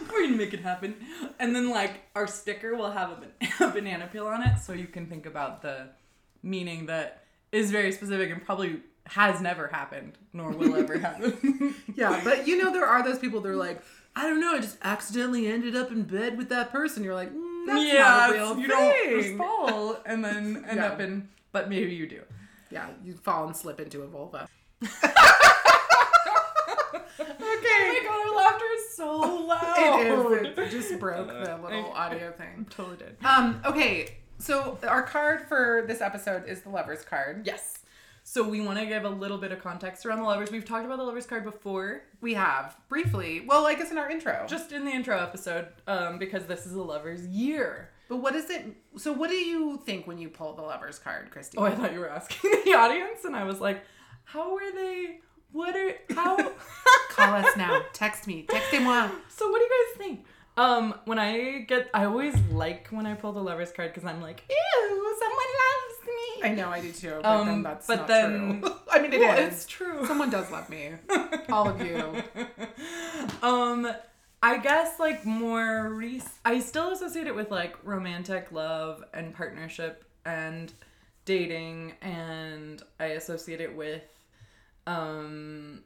We're 0.12 0.23
gonna 0.26 0.37
make 0.38 0.54
it 0.54 0.61
happen. 0.61 0.94
And 1.38 1.54
then 1.54 1.68
like 1.70 2.02
our 2.14 2.26
sticker 2.26 2.75
will 2.76 2.90
have 2.92 3.11
a, 3.11 3.16
ban- 3.16 3.50
a 3.61 3.73
banana 3.73 4.08
peel 4.11 4.26
on 4.26 4.42
it, 4.42 4.58
so 4.61 4.73
you 4.73 4.87
can 4.87 5.06
think 5.06 5.26
about 5.26 5.61
the 5.62 5.88
meaning 6.42 6.87
that 6.87 7.25
is 7.52 7.70
very 7.70 7.92
specific 7.92 8.30
and 8.30 8.42
probably 8.44 8.80
has 9.08 9.40
never 9.40 9.68
happened, 9.68 10.18
nor 10.32 10.50
will 10.50 10.75
ever 10.76 10.98
happen. 11.08 11.75
Yeah, 11.94 12.20
but 12.25 12.46
you 12.46 12.56
know 12.62 12.72
there 12.72 12.86
are 12.86 13.02
those 13.02 13.18
people 13.18 13.40
that 13.40 13.48
are 13.48 13.56
like, 13.56 13.80
I 14.14 14.22
don't 14.28 14.40
know, 14.40 14.54
I 14.54 14.60
just 14.60 14.78
accidentally 14.82 15.46
ended 15.46 15.76
up 15.76 15.90
in 15.90 16.02
bed 16.04 16.36
with 16.38 16.48
that 16.50 16.70
person. 16.72 17.04
You're 17.04 17.14
like, 17.14 17.32
mm, 17.32 17.66
that's 17.66 17.84
yeah, 17.92 18.02
not 18.02 18.30
a 18.30 18.32
real 18.32 18.58
you 18.58 18.68
thing. 18.68 18.68
don't 18.68 19.22
just 19.22 19.36
fall 19.36 19.96
and 20.06 20.25
then 20.25 20.64
end 20.68 20.78
Yeah. 20.78 20.86
up 20.86 21.00
in, 21.00 21.28
but 21.52 21.68
maybe 21.68 21.94
you 21.94 22.06
do. 22.08 22.22
Yeah, 22.70 22.88
you 23.04 23.14
fall 23.14 23.46
and 23.46 23.56
slip 23.56 23.80
into 23.80 24.02
a 24.02 24.06
vulva. 24.06 24.48
Okay. 27.18 27.28
Oh 27.28 27.38
my 27.48 28.00
god, 28.04 28.28
our 28.28 28.36
laughter 28.36 28.64
is 28.76 28.94
so 28.96 29.46
loud. 29.46 29.78
It 29.78 30.56
is. 30.58 30.58
It 30.58 30.70
just 30.70 31.00
broke 31.00 31.28
the 31.28 31.58
little 31.62 31.90
audio 31.92 32.30
thing. 32.32 32.66
Totally 32.70 32.96
did. 32.98 33.16
Um. 33.25 33.60
Okay. 33.64 34.16
So 34.38 34.78
our 34.86 35.02
card 35.02 35.42
for 35.48 35.84
this 35.86 36.00
episode 36.02 36.46
is 36.46 36.60
the 36.60 36.68
lover's 36.68 37.02
card. 37.04 37.46
Yes. 37.46 37.75
So 38.28 38.42
we 38.42 38.61
want 38.61 38.76
to 38.80 38.87
give 38.87 39.04
a 39.04 39.09
little 39.09 39.38
bit 39.38 39.52
of 39.52 39.62
context 39.62 40.04
around 40.04 40.18
the 40.18 40.25
lovers. 40.25 40.50
We've 40.50 40.64
talked 40.64 40.85
about 40.85 40.99
the 40.99 41.04
lovers 41.04 41.26
card 41.26 41.45
before, 41.45 42.02
We 42.21 42.35
have 42.35 42.76
briefly. 42.88 43.45
Well, 43.47 43.64
I 43.64 43.75
guess 43.75 43.92
in 43.92 43.99
our 43.99 44.11
intro. 44.11 44.45
just 44.49 44.73
in 44.73 44.85
the 44.85 44.90
intro 44.90 45.16
episode, 45.16 45.68
um, 45.87 46.18
because 46.18 46.45
this 46.47 46.66
is 46.66 46.73
a 46.73 46.83
lovers 46.83 47.25
year. 47.28 47.90
But 48.09 48.16
what 48.16 48.35
is 48.35 48.50
it? 48.50 48.66
So 48.97 49.12
what 49.12 49.30
do 49.30 49.37
you 49.37 49.80
think 49.87 50.09
when 50.09 50.18
you 50.18 50.28
pull 50.28 50.54
the 50.54 50.62
lover's 50.62 50.99
card, 50.99 51.30
Christy? 51.30 51.56
Oh, 51.56 51.62
I 51.62 51.71
thought 51.76 51.92
you 51.92 52.00
were 52.00 52.11
asking 52.11 52.50
the 52.64 52.75
audience, 52.75 53.25
and 53.25 53.37
I 53.37 53.45
was 53.45 53.61
like, 53.61 53.85
how 54.25 54.56
are 54.56 54.73
they? 54.75 55.21
What 55.52 55.76
are 55.76 55.92
how? 56.12 56.37
Call 57.11 57.33
us 57.33 57.56
now. 57.56 57.83
Text 57.92 58.26
me. 58.26 58.45
Textez-moi. 58.49 59.09
so 59.28 59.49
what 59.52 59.59
do 59.59 59.64
you 59.64 59.71
guys 59.95 59.99
think? 59.99 60.26
Um, 60.56 60.95
when 61.04 61.21
I 61.21 61.61
get, 61.68 61.90
I 61.95 62.06
always 62.06 62.35
like 62.50 62.88
when 62.88 63.06
I 63.06 63.14
pull 63.14 63.33
the 63.33 63.42
lovers 63.42 63.71
card 63.71 63.92
because 63.95 64.04
I'm 64.09 64.21
like, 64.21 64.42
ew, 64.50 65.16
someone 65.21 65.38
loves. 65.38 65.96
I 66.43 66.49
know 66.50 66.69
I 66.71 66.81
do 66.81 66.93
too, 66.93 67.19
but 67.23 67.25
Um, 67.26 67.47
then 67.47 67.62
that's 67.62 67.87
but 67.87 67.97
not 68.00 68.09
then- 68.09 68.61
true. 68.62 68.73
I 68.90 68.99
mean, 69.00 69.12
it 69.12 69.21
is. 69.21 69.26
Well, 69.28 69.38
it's 69.38 69.66
true. 69.66 70.07
Someone 70.07 70.31
does 70.31 70.50
love 70.50 70.69
me. 70.71 70.93
All 71.50 71.69
of 71.69 71.81
you. 71.81 72.23
um 73.43 73.87
i 74.43 74.59
guess 74.59 74.99
like 75.00 75.25
more 75.25 75.93
rec- 75.95 76.23
i 76.45 76.61
still 76.61 76.93
associate 76.93 77.26
it 77.26 77.35
with 77.35 77.50
like 77.50 77.75
romantic 77.85 78.52
love 78.52 79.02
and 79.14 79.35
partnership 79.35 80.05
and 80.25 80.73
dating 81.25 81.93
and 82.02 82.83
i 83.00 83.07
associate 83.07 83.61
it 83.61 83.75
with 83.75 84.02
um 84.87 85.81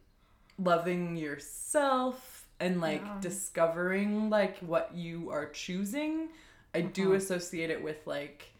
loving 0.58 1.16
yourself 1.16 2.46
and 2.58 2.80
like 2.80 3.00
Yeah. 3.02 3.16
discovering 3.20 4.28
like 4.30 4.58
what 4.58 4.94
you 4.94 5.30
are 5.30 5.48
choosing 5.50 6.28
i 6.74 6.80
do 6.80 7.10
Mhm. 7.10 7.16
associate 7.16 7.70
it 7.70 7.82
with 7.82 8.06
like 8.06 8.50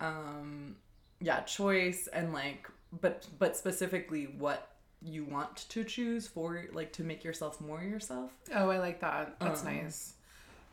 um 0.00 0.76
yeah 1.20 1.40
choice 1.40 2.08
and 2.12 2.32
like 2.32 2.68
but 3.00 3.26
but 3.38 3.56
specifically 3.56 4.24
what 4.38 4.70
you 5.00 5.24
want 5.24 5.56
to 5.68 5.84
choose 5.84 6.26
for 6.26 6.64
like 6.72 6.92
to 6.92 7.04
make 7.04 7.22
yourself 7.24 7.60
more 7.60 7.82
yourself 7.82 8.32
Oh, 8.54 8.70
I 8.70 8.78
like 8.78 9.00
that. 9.00 9.36
That's 9.40 9.64
Um, 9.64 9.74
nice. 9.74 10.14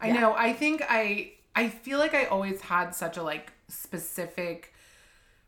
I 0.02 0.08
yeah. 0.08 0.14
know. 0.14 0.34
I 0.36 0.54
think 0.54 0.82
I 0.90 1.34
I 1.56 1.70
feel 1.70 2.00
like 2.00 2.14
I 2.14 2.25
always 2.25 2.62
had 2.62 2.92
such 2.96 3.18
a 3.18 3.24
like 3.24 3.54
specific 3.68 4.74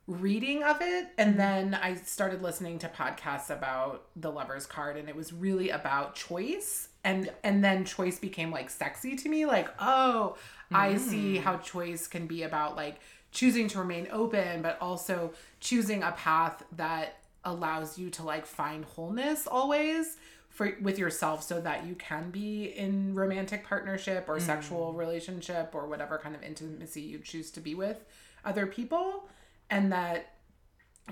reading 0.07 0.63
of 0.63 0.77
it 0.81 1.07
and 1.17 1.31
Mm-hmm. 1.31 1.37
then 1.37 1.73
I 1.73 1.95
started 1.95 2.41
listening 2.41 2.79
to 2.79 2.87
podcasts 2.87 3.49
about 3.49 4.05
the 4.15 4.31
lover's 4.31 4.65
card 4.65 4.95
and 4.95 5.09
it 5.09 5.15
was 5.17 5.33
really 5.33 5.69
about 5.69 6.15
choice 6.15 6.87
and 7.03 7.29
and 7.43 7.61
then 7.61 7.83
choice 7.83 8.17
became 8.17 8.49
like 8.49 8.69
sexy 8.69 9.17
to 9.17 9.27
me 9.29 9.45
like 9.45 9.67
oh 9.79 10.37
I 10.73 10.93
Mm. 10.93 10.99
see 10.99 11.37
how 11.37 11.57
choice 11.57 12.07
can 12.07 12.25
be 12.25 12.43
about 12.43 12.77
like 12.77 13.01
choosing 13.31 13.67
to 13.67 13.79
remain 13.79 14.07
open 14.11 14.61
but 14.61 14.77
also 14.81 15.31
choosing 15.59 16.03
a 16.03 16.11
path 16.11 16.63
that 16.71 17.19
allows 17.43 17.97
you 17.97 18.09
to 18.09 18.23
like 18.23 18.45
find 18.45 18.83
wholeness 18.85 19.47
always 19.47 20.17
for 20.57 20.75
with 20.81 20.97
yourself 20.97 21.43
so 21.43 21.61
that 21.61 21.85
you 21.85 21.93
can 21.93 22.31
be 22.31 22.65
in 22.65 23.13
romantic 23.13 23.63
partnership 23.63 24.25
or 24.27 24.37
mm. 24.37 24.41
sexual 24.41 24.91
relationship 24.93 25.69
or 25.75 25.85
whatever 25.87 26.17
kind 26.17 26.33
of 26.33 26.41
intimacy 26.41 27.01
you 27.01 27.19
choose 27.19 27.51
to 27.51 27.59
be 27.59 27.75
with 27.75 28.03
other 28.43 28.65
people. 28.65 29.29
And 29.69 29.91
that 29.91 30.33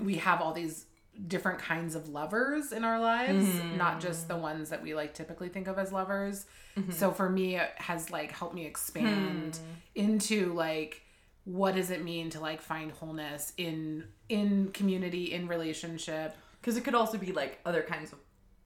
we 0.02 0.16
have 0.16 0.40
all 0.40 0.52
these 0.52 0.86
different 1.28 1.60
kinds 1.60 1.94
of 1.94 2.08
lovers 2.08 2.72
in 2.72 2.84
our 2.84 3.00
lives 3.00 3.46
not 3.76 3.92
mm-hmm. 3.92 4.00
just 4.00 4.28
the 4.28 4.36
ones 4.36 4.68
that 4.68 4.82
we 4.82 4.94
like 4.94 5.14
typically 5.14 5.48
think 5.48 5.68
of 5.68 5.78
as 5.78 5.92
lovers. 5.92 6.46
Mm-hmm. 6.76 6.90
So 6.90 7.12
for 7.12 7.30
me 7.30 7.56
it 7.56 7.70
has 7.76 8.10
like 8.10 8.32
helped 8.32 8.54
me 8.54 8.66
expand 8.66 9.56
hmm. 9.56 9.72
into 9.94 10.52
like 10.54 11.02
what 11.46 11.74
does 11.74 11.90
it 11.90 12.02
mean 12.04 12.28
to 12.30 12.38
like 12.40 12.60
find 12.60 12.90
wholeness 12.92 13.52
in 13.56 14.04
in 14.28 14.68
community 14.74 15.32
in 15.32 15.46
relationship 15.48 16.36
because 16.60 16.76
it 16.76 16.82
could 16.84 16.94
also 16.94 17.16
be 17.16 17.32
like 17.32 17.58
other 17.64 17.82
kinds 17.82 18.12
of 18.12 18.18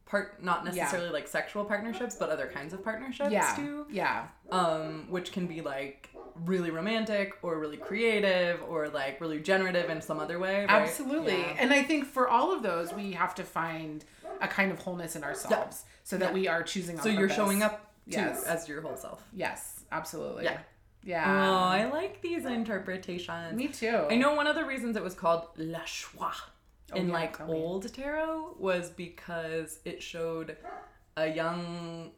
part 0.06 0.42
not 0.42 0.64
necessarily 0.64 1.10
like 1.10 1.28
sexual 1.28 1.64
partnerships 1.64 2.16
but 2.16 2.30
other 2.30 2.48
kinds 2.52 2.72
of 2.72 2.82
partnerships 2.82 3.30
yeah 3.30 3.54
too 3.54 3.86
yeah 3.90 4.24
um 4.50 5.06
which 5.10 5.30
can 5.30 5.46
be 5.46 5.60
like 5.60 6.08
really 6.46 6.70
romantic 6.70 7.34
or 7.42 7.58
really 7.58 7.76
creative 7.76 8.60
or 8.68 8.88
like 8.88 9.20
really 9.20 9.38
generative 9.40 9.90
in 9.90 10.00
some 10.00 10.18
other 10.18 10.38
way 10.38 10.60
right? 10.60 10.70
Absolutely. 10.70 11.38
Yeah. 11.38 11.56
And 11.58 11.70
I 11.72 11.82
think 11.82 12.06
for 12.06 12.28
all 12.28 12.50
of 12.52 12.62
those, 12.62 12.94
we 12.94 13.12
have 13.12 13.34
to 13.34 13.42
find 13.42 14.04
a 14.40 14.48
kind 14.48 14.72
of 14.72 14.78
wholeness 14.78 15.16
in 15.16 15.24
ourselves 15.24 15.84
so 16.02 16.16
that 16.16 16.28
Yeah. 16.28 16.34
we 16.34 16.48
are 16.48 16.62
choosing 16.62 16.98
so 16.98 17.08
you're 17.10 17.22
purpose. 17.22 17.36
showing 17.36 17.62
up 17.62 17.92
too 18.06 18.12
Yes. 18.20 18.44
as 18.44 18.68
your 18.68 18.80
whole 18.80 18.96
self 18.96 19.22
Yes, 19.34 19.84
absolutely. 19.92 20.44
Yeah. 20.44 20.60
Yeah. 21.02 21.48
oh 21.48 21.54
i 21.54 21.90
like 21.90 22.20
these 22.20 22.44
interpretations 22.44 23.56
Me 23.56 23.68
too. 23.68 24.06
I 24.10 24.16
know 24.16 24.34
one 24.34 24.46
of 24.46 24.54
the 24.54 24.64
reasons 24.64 24.96
it 24.96 25.02
was 25.02 25.14
called 25.14 25.48
La 25.56 25.80
Choix 25.86 26.34
oh, 26.92 26.96
in 26.96 27.08
yeah, 27.08 27.12
like 27.12 27.38
tell 27.38 27.46
me. 27.46 27.54
old 27.54 27.92
tarot 27.92 28.56
was 28.58 28.90
because 28.90 29.80
it 29.84 30.02
showed 30.02 30.56
a 31.16 31.26
young 31.28 32.10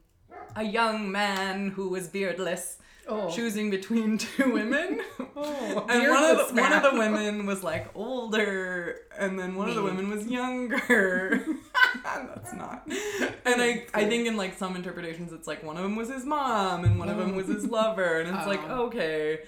a 0.57 0.65
young 0.65 1.13
man 1.13 1.71
who 1.71 1.89
was 1.89 2.09
beardless 2.09 2.79
Oh. 3.09 3.29
choosing 3.31 3.69
between 3.71 4.19
two 4.19 4.53
women. 4.53 5.01
Oh, 5.35 5.87
and 5.89 6.09
one 6.09 6.25
of, 6.25 6.55
the, 6.55 6.61
one 6.63 6.73
of 6.73 6.83
the 6.93 6.99
women 6.99 7.47
was 7.47 7.65
like 7.65 7.89
older 7.97 8.99
and 9.19 9.39
then 9.39 9.57
one 9.57 9.69
of 9.69 9.75
the 9.75 9.83
women 9.83 10.09
was 10.11 10.27
younger. 10.27 11.43
That's 12.05 12.53
not. 12.53 12.87
And 12.87 13.61
I 13.63 13.87
I 13.95 14.05
think 14.05 14.27
in 14.29 14.37
like 14.37 14.57
some 14.57 14.77
interpretations 14.77 15.33
it's 15.33 15.49
like 15.49 15.63
one 15.65 15.77
of 15.79 15.83
them 15.83 15.97
was 15.97 16.11
his 16.11 16.25
mom 16.25 16.85
and 16.85 16.99
one 16.99 17.09
of 17.09 17.17
them 17.17 17.35
was 17.35 17.49
his 17.49 17.65
lover 17.79 18.21
and 18.21 18.37
it's 18.37 18.47
like 18.47 18.61
Oh. 18.69 18.85
okay. 18.87 19.41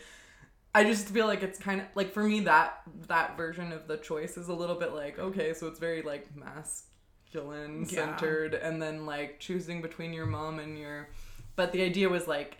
I 0.74 0.82
just 0.84 1.08
feel 1.08 1.26
like 1.26 1.42
it's 1.44 1.58
kind 1.58 1.82
of 1.82 1.86
like 1.94 2.12
for 2.12 2.22
me 2.24 2.40
that 2.40 2.80
that 3.08 3.36
version 3.36 3.70
of 3.70 3.86
the 3.86 3.98
choice 3.98 4.36
is 4.36 4.48
a 4.48 4.54
little 4.54 4.76
bit 4.76 4.94
like 4.94 5.18
okay, 5.18 5.52
so 5.54 5.66
it's 5.68 5.78
very 5.78 6.02
like 6.02 6.26
masculine 6.34 7.80
Yeah. 7.88 8.06
centered, 8.06 8.54
and 8.54 8.80
then 8.82 9.06
like 9.06 9.38
choosing 9.38 9.82
between 9.82 10.12
your 10.12 10.26
mom 10.26 10.58
and 10.58 10.78
your, 10.78 11.08
but 11.56 11.72
the 11.72 11.82
idea 11.82 12.08
was 12.08 12.26
like 12.26 12.56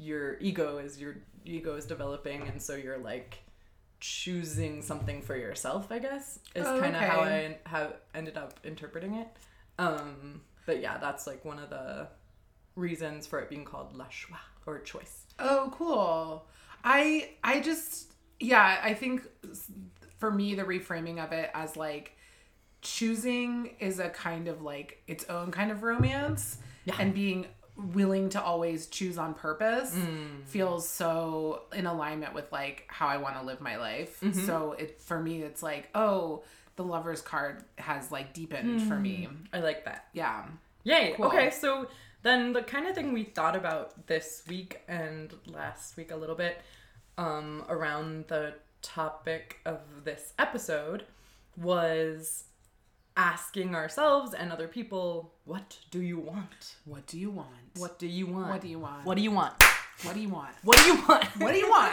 your 0.00 0.38
ego 0.38 0.78
is 0.78 1.00
your 1.00 1.16
ego 1.44 1.76
is 1.76 1.84
developing, 1.86 2.42
and 2.48 2.60
so 2.60 2.74
you're 2.74 2.98
like 2.98 3.38
choosing 4.00 4.80
something 4.82 5.20
for 5.22 5.36
yourself. 5.36 5.92
I 5.92 5.98
guess 5.98 6.38
is 6.54 6.66
Oh, 6.66 6.80
kind 6.80 6.96
of 6.96 7.02
how 7.02 7.20
I 7.20 7.58
have 7.66 7.94
ended 8.14 8.36
up 8.36 8.58
interpreting 8.64 9.14
it. 9.14 9.28
Um, 9.78 10.40
but 10.66 10.80
yeah, 10.80 10.98
that's 10.98 11.26
like 11.26 11.44
one 11.44 11.58
of 11.58 11.70
the 11.70 12.08
reasons 12.76 13.26
for 13.26 13.40
it 13.40 13.50
being 13.50 13.64
called 13.64 13.94
la 13.96 14.06
choix 14.06 14.36
or 14.66 14.78
choice. 14.80 15.24
Oh, 15.38 15.72
cool. 15.76 16.46
I 16.82 17.30
I 17.44 17.60
just 17.60 18.12
yeah, 18.38 18.80
I 18.82 18.94
think 18.94 19.22
for 20.18 20.30
me 20.30 20.54
the 20.54 20.64
reframing 20.64 21.22
of 21.22 21.32
it 21.32 21.50
as 21.54 21.76
like 21.76 22.16
choosing 22.82 23.74
is 23.80 23.98
a 23.98 24.08
kind 24.08 24.48
of 24.48 24.62
like 24.62 25.02
its 25.06 25.24
own 25.28 25.50
kind 25.50 25.70
of 25.70 25.82
romance 25.82 26.58
Yeah. 26.86 26.96
and 26.98 27.12
being 27.14 27.46
willing 27.94 28.28
to 28.30 28.42
always 28.42 28.86
choose 28.86 29.18
on 29.18 29.34
purpose 29.34 29.94
Mm. 29.94 30.44
feels 30.44 30.88
so 30.88 31.62
in 31.72 31.86
alignment 31.86 32.34
with 32.34 32.50
like 32.52 32.84
how 32.88 33.06
I 33.08 33.16
want 33.16 33.36
to 33.36 33.42
live 33.42 33.60
my 33.60 33.76
life. 33.76 34.20
Mm-hmm. 34.20 34.46
So 34.46 34.72
it 34.78 35.00
for 35.00 35.20
me 35.20 35.42
it's 35.42 35.62
like, 35.62 35.88
oh, 35.94 36.42
the 36.76 36.84
lover's 36.84 37.20
card 37.22 37.64
has 37.78 38.10
like 38.10 38.32
deepened 38.32 38.82
for 38.82 38.96
me. 38.96 39.28
I 39.52 39.60
like 39.60 39.84
that. 39.84 40.06
Yeah. 40.12 40.44
Yay. 40.84 41.14
Cool. 41.16 41.26
Okay, 41.26 41.50
so 41.50 41.88
then 42.22 42.52
the 42.52 42.62
kind 42.62 42.86
of 42.86 42.94
thing 42.94 43.12
we 43.12 43.24
thought 43.24 43.56
about 43.56 44.06
this 44.06 44.42
week 44.48 44.80
and 44.88 45.32
last 45.46 45.96
week 45.96 46.10
a 46.10 46.16
little 46.16 46.36
bit 46.36 46.60
um, 47.18 47.64
around 47.68 48.26
the 48.28 48.54
topic 48.82 49.58
of 49.66 49.80
this 50.04 50.32
episode 50.38 51.04
was 51.56 52.44
asking 53.20 53.74
ourselves 53.74 54.32
and 54.32 54.50
other 54.50 54.66
people, 54.66 55.34
what 55.44 55.78
do 55.90 56.00
you 56.00 56.18
want? 56.18 56.76
What 56.86 57.06
do 57.06 57.18
you 57.18 57.30
want? 57.30 57.48
What 57.76 57.98
do 57.98 58.06
you 58.06 58.26
want? 58.26 58.48
What 58.50 58.62
do 58.62 58.68
you 58.68 58.78
want? 58.78 59.04
What 59.04 59.14
do 59.16 59.20
you 59.20 59.30
want? 59.30 59.52
What 60.02 60.14
do 60.14 60.20
you 60.22 60.30
want? 60.30 60.54
What 60.64 60.76
do 60.78 60.86
you 60.88 60.96
want? 61.06 61.24
What 61.36 61.52
do 61.52 61.58
you 61.58 61.68
want? 61.70 61.92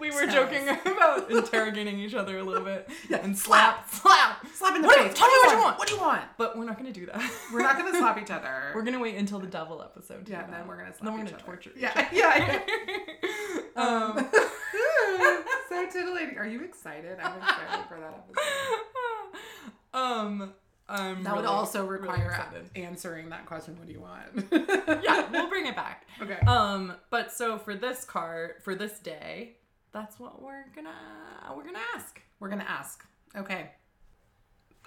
we 0.00 0.10
were 0.10 0.26
Tell 0.26 0.34
joking 0.50 0.68
about 0.68 1.30
interrogating 1.30 2.00
each 2.00 2.14
other 2.14 2.38
a 2.38 2.42
little 2.42 2.64
bit. 2.64 2.90
Yeah, 3.08 3.18
and 3.18 3.38
slap, 3.38 3.88
slap. 3.88 4.44
Slap 4.52 4.74
in 4.74 4.82
the 4.82 4.88
What- 4.88 4.98
face. 4.98 5.14
tell 5.16 5.28
me 5.28 5.34
what 5.44 5.52
you 5.54 5.58
want. 5.62 5.78
What 5.78 5.88
do 5.88 5.94
you 5.94 6.00
want? 6.00 6.22
But 6.36 6.58
we're 6.58 6.64
not 6.64 6.76
gonna 6.78 6.90
do 6.92 7.06
that. 7.06 7.22
We're 7.52 7.62
not 7.62 7.78
gonna 7.78 7.96
slap 7.96 8.20
each 8.20 8.32
other. 8.32 8.72
We're 8.74 8.82
gonna 8.82 8.98
wait 8.98 9.14
until 9.14 9.38
the 9.38 9.46
devil 9.46 9.80
episode. 9.80 10.28
yeah, 10.28 10.42
and 10.44 10.52
then 10.52 10.66
we're 10.66 10.76
gonna 10.78 10.92
Then 11.00 11.12
we're 11.12 11.18
gonna 11.24 11.30
other. 11.36 11.44
torture. 11.44 11.70
each 11.76 11.82
Yeah, 11.84 12.08
yeah. 12.12 12.58
Um, 13.76 14.18
Um, 14.18 14.28
so 15.68 15.86
titillating. 15.90 16.38
Are 16.38 16.46
you 16.46 16.62
excited? 16.64 17.18
I'm 17.22 17.38
excited 17.40 17.86
for 17.88 17.98
that 18.00 18.14
episode. 18.14 18.82
Um, 19.94 20.52
I'm 20.88 21.22
That 21.22 21.34
would 21.36 21.42
really, 21.42 21.54
also 21.54 21.86
really 21.86 22.02
require 22.08 22.28
excited. 22.30 22.70
answering 22.76 23.30
that 23.30 23.46
question. 23.46 23.76
What 23.78 23.86
do 23.86 23.92
you 23.92 24.00
want? 24.00 24.24
yeah, 25.04 25.30
we'll 25.30 25.48
bring 25.48 25.66
it 25.66 25.76
back. 25.76 26.06
Okay. 26.22 26.38
Um, 26.46 26.92
but 27.10 27.32
so 27.32 27.58
for 27.58 27.74
this 27.74 28.04
card, 28.04 28.54
for 28.62 28.74
this 28.76 28.98
day, 29.00 29.56
that's 29.92 30.20
what 30.20 30.40
we're 30.40 30.66
gonna 30.74 30.90
we're 31.56 31.64
gonna 31.64 31.78
ask. 31.96 32.20
We're 32.38 32.48
gonna 32.48 32.66
ask. 32.68 33.04
Okay. 33.36 33.70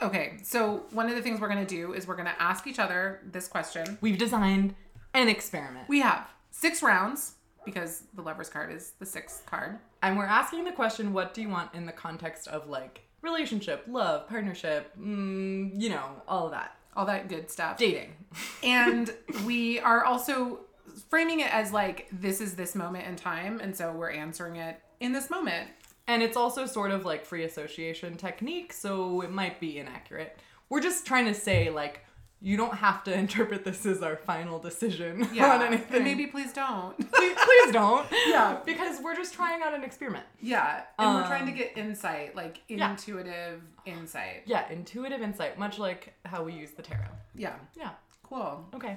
Okay. 0.01 0.37
So 0.43 0.83
one 0.91 1.09
of 1.09 1.15
the 1.15 1.21
things 1.21 1.41
we're 1.41 1.49
gonna 1.49 1.65
do 1.65 1.93
is 1.93 2.07
we're 2.07 2.15
gonna 2.15 2.35
ask 2.39 2.67
each 2.67 2.79
other 2.79 3.21
this 3.31 3.47
question. 3.47 3.97
We've 4.01 4.17
designed 4.17 4.75
an 5.13 5.27
experiment, 5.27 5.89
We 5.89 5.99
have 6.01 6.29
six 6.51 6.81
rounds 6.83 7.33
because 7.65 8.03
the 8.13 8.21
lovers 8.21 8.47
card 8.49 8.71
is 8.71 8.91
the 8.99 9.05
sixth 9.05 9.45
card. 9.45 9.79
and 10.03 10.17
we're 10.17 10.25
asking 10.25 10.63
the 10.65 10.71
question: 10.71 11.11
What 11.13 11.33
do 11.33 11.41
you 11.41 11.49
want 11.49 11.73
in 11.73 11.85
the 11.85 11.91
context 11.91 12.47
of 12.47 12.67
like 12.69 13.01
relationship, 13.25 13.83
love, 13.87 14.27
partnership, 14.29 14.93
mm, 14.97 15.71
you 15.75 15.89
know, 15.89 16.05
all 16.27 16.45
of 16.45 16.51
that, 16.51 16.75
All 16.95 17.05
that 17.07 17.27
good 17.27 17.51
stuff. 17.51 17.77
dating? 17.77 18.13
and 18.63 19.13
we 19.45 19.79
are 19.81 20.05
also 20.05 20.61
framing 21.09 21.41
it 21.41 21.53
as 21.53 21.73
like 21.73 22.07
this 22.11 22.39
is 22.39 22.55
this 22.55 22.73
moment 22.75 23.05
in 23.05 23.17
time 23.17 23.59
and 23.59 23.75
so 23.75 23.91
we're 23.91 24.11
answering 24.11 24.55
it 24.55 24.79
in 25.01 25.11
this 25.11 25.29
moment 25.29 25.69
And 26.07 26.23
it's 26.23 26.37
also 26.37 26.65
sort 26.65 26.91
of 26.91 27.03
like 27.03 27.25
free 27.25 27.43
association 27.43 28.15
technique, 28.15 28.71
so 28.71 29.21
it 29.21 29.31
might 29.31 29.59
be 29.59 29.79
inaccurate. 29.79 30.37
We're 30.69 30.81
just 30.81 31.05
trying 31.05 31.25
to 31.25 31.33
say 31.33 31.69
like 31.71 32.05
you 32.49 32.55
don't 32.61 32.75
have 32.75 33.03
to 33.03 33.11
interpret 33.23 33.65
this 33.65 33.85
as 33.87 34.01
our 34.07 34.15
final 34.15 34.59
decision 34.59 35.23
on 35.41 35.61
anything. 35.63 35.95
and 35.95 36.03
maybe 36.09 36.27
please 36.27 36.53
don't 36.53 36.95
please, 37.17 37.35
please 37.47 37.71
don't. 37.73 38.05
Yeah. 38.27 38.59
Because 38.65 39.01
we're 39.03 39.15
just 39.15 39.33
trying 39.33 39.61
out 39.63 39.73
an 39.73 39.83
experiment. 39.83 40.25
yeah 40.39 40.83
and 40.99 41.15
we're 41.15 41.27
trying 41.27 41.45
to 41.47 41.51
Um, 41.51 41.57
get 41.57 41.77
insight 41.77 42.35
like 42.35 42.61
yeah. 42.67 42.91
intuitive 42.91 43.61
insight 43.85 44.43
Yeah, 44.45 44.63
intuitive 44.71 45.21
insight, 45.21 45.57
much 45.65 45.79
like 45.79 46.13
how 46.31 46.43
we 46.43 46.53
use 46.53 46.71
the 46.71 46.83
tarot. 46.83 47.15
yeah 47.35 47.55
Yeah. 47.75 47.91
cool 48.23 48.67
Okay. 48.75 48.95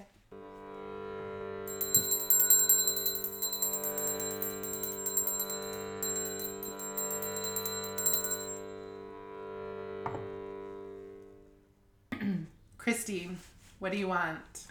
Christy 13.08 13.30
what 13.78 13.90
do 13.90 13.96
you 13.96 14.06
want 14.06 14.66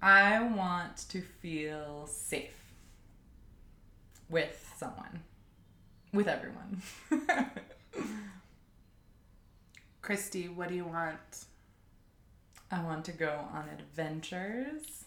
I 0.00 0.40
want 0.40 0.98
to 1.08 1.20
feel 1.20 2.08
safe 2.08 2.56
with 4.28 4.74
someone. 4.76 5.20
With 6.12 6.28
everyone. 6.28 6.80
christy 10.00 10.48
what 10.48 10.68
do 10.68 10.76
you 10.76 10.84
want 10.84 11.46
I 12.70 12.82
want 12.84 13.04
to 13.06 13.12
go 13.12 13.32
on 13.52 13.68
adventures 13.76 15.04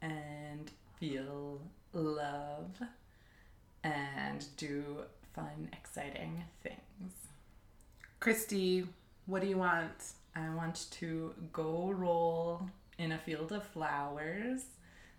and 0.00 0.70
feel 1.00 1.60
love 1.92 2.70
and 3.82 4.46
do 4.56 4.84
fun, 5.34 5.70
exciting 5.72 6.44
things. 6.62 7.12
christy 8.20 8.86
what 9.26 9.42
do 9.42 9.48
you 9.48 9.58
want 9.58 10.14
I 10.36 10.50
want 10.54 10.86
to 10.92 11.34
go 11.52 11.90
roll 11.90 12.68
in 12.98 13.12
a 13.12 13.18
field 13.18 13.52
of 13.52 13.64
flowers. 13.64 14.62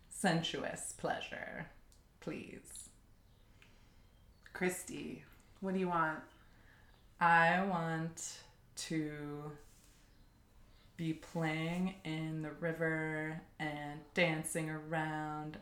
Sensuous 0.10 0.93
pleasure, 0.98 1.67
please. 2.22 2.89
christy 4.53 5.24
what 5.60 5.74
do 5.74 5.79
you 5.79 5.88
want 5.88 6.19
I 7.19 7.63
want 7.65 8.39
to 8.75 9.12
be 10.98 11.13
playing 11.13 11.95
in 12.03 12.41
the 12.41 12.51
river 12.51 13.41
and 13.60 14.00
dancing 14.13 14.69
around 14.69 15.57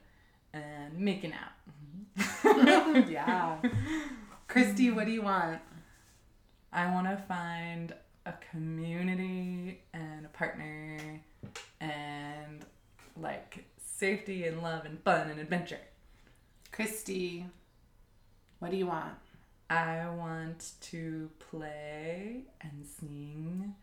and 0.53 0.97
making 0.97 1.33
out. 1.33 1.53
Mm-hmm. 2.19 3.09
yeah 3.11 3.57
christy 4.47 4.91
what 4.91 5.05
do 5.05 5.11
you 5.11 5.21
want 5.23 5.59
I 6.71 6.91
want 6.91 7.07
to 7.07 7.17
find 7.27 7.93
a 8.25 8.33
community 8.51 9.81
and 9.93 10.25
a 10.25 10.29
partner 10.29 11.21
and 11.81 12.65
like 13.19 13.65
safety 13.77 14.45
and 14.45 14.61
love 14.61 14.85
and 14.85 14.99
fun 15.03 15.29
and 15.29 15.39
adventure. 15.39 15.81
christy 16.71 17.45
what 18.59 18.71
do 18.71 18.77
you 18.77 18.87
want 18.87 19.13
I 19.69 20.07
want 20.09 20.73
to 20.81 21.29
play 21.49 22.43
and 22.61 22.85
sing 22.85 23.73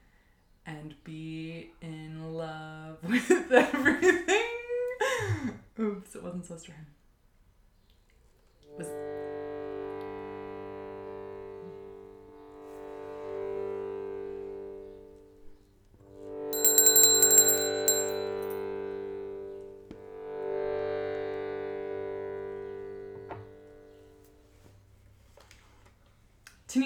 and 0.66 0.94
be 1.04 1.72
in 1.80 2.34
love 2.34 2.98
with 3.08 3.50
everything. 3.50 4.42
Oops, 5.78 6.14
it 6.14 6.22
wasn't 6.22 6.44
supposed 6.44 6.66
to 6.66 6.72
rhyme. 6.72 6.86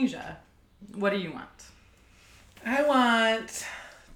Tanesia, 0.04 0.36
what 0.96 1.10
do 1.10 1.18
you 1.18 1.32
want? 1.32 1.48
I 2.64 2.82
want 2.82 3.66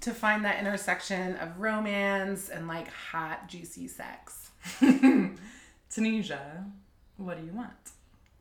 to 0.01 0.13
find 0.13 0.45
that 0.45 0.59
intersection 0.59 1.35
of 1.37 1.59
romance 1.59 2.49
and 2.49 2.67
like 2.67 2.87
hot, 2.89 3.47
juicy 3.47 3.87
sex. 3.87 4.51
Tanesia, 5.91 6.65
what 7.17 7.39
do 7.39 7.45
you 7.45 7.53
want? 7.53 7.71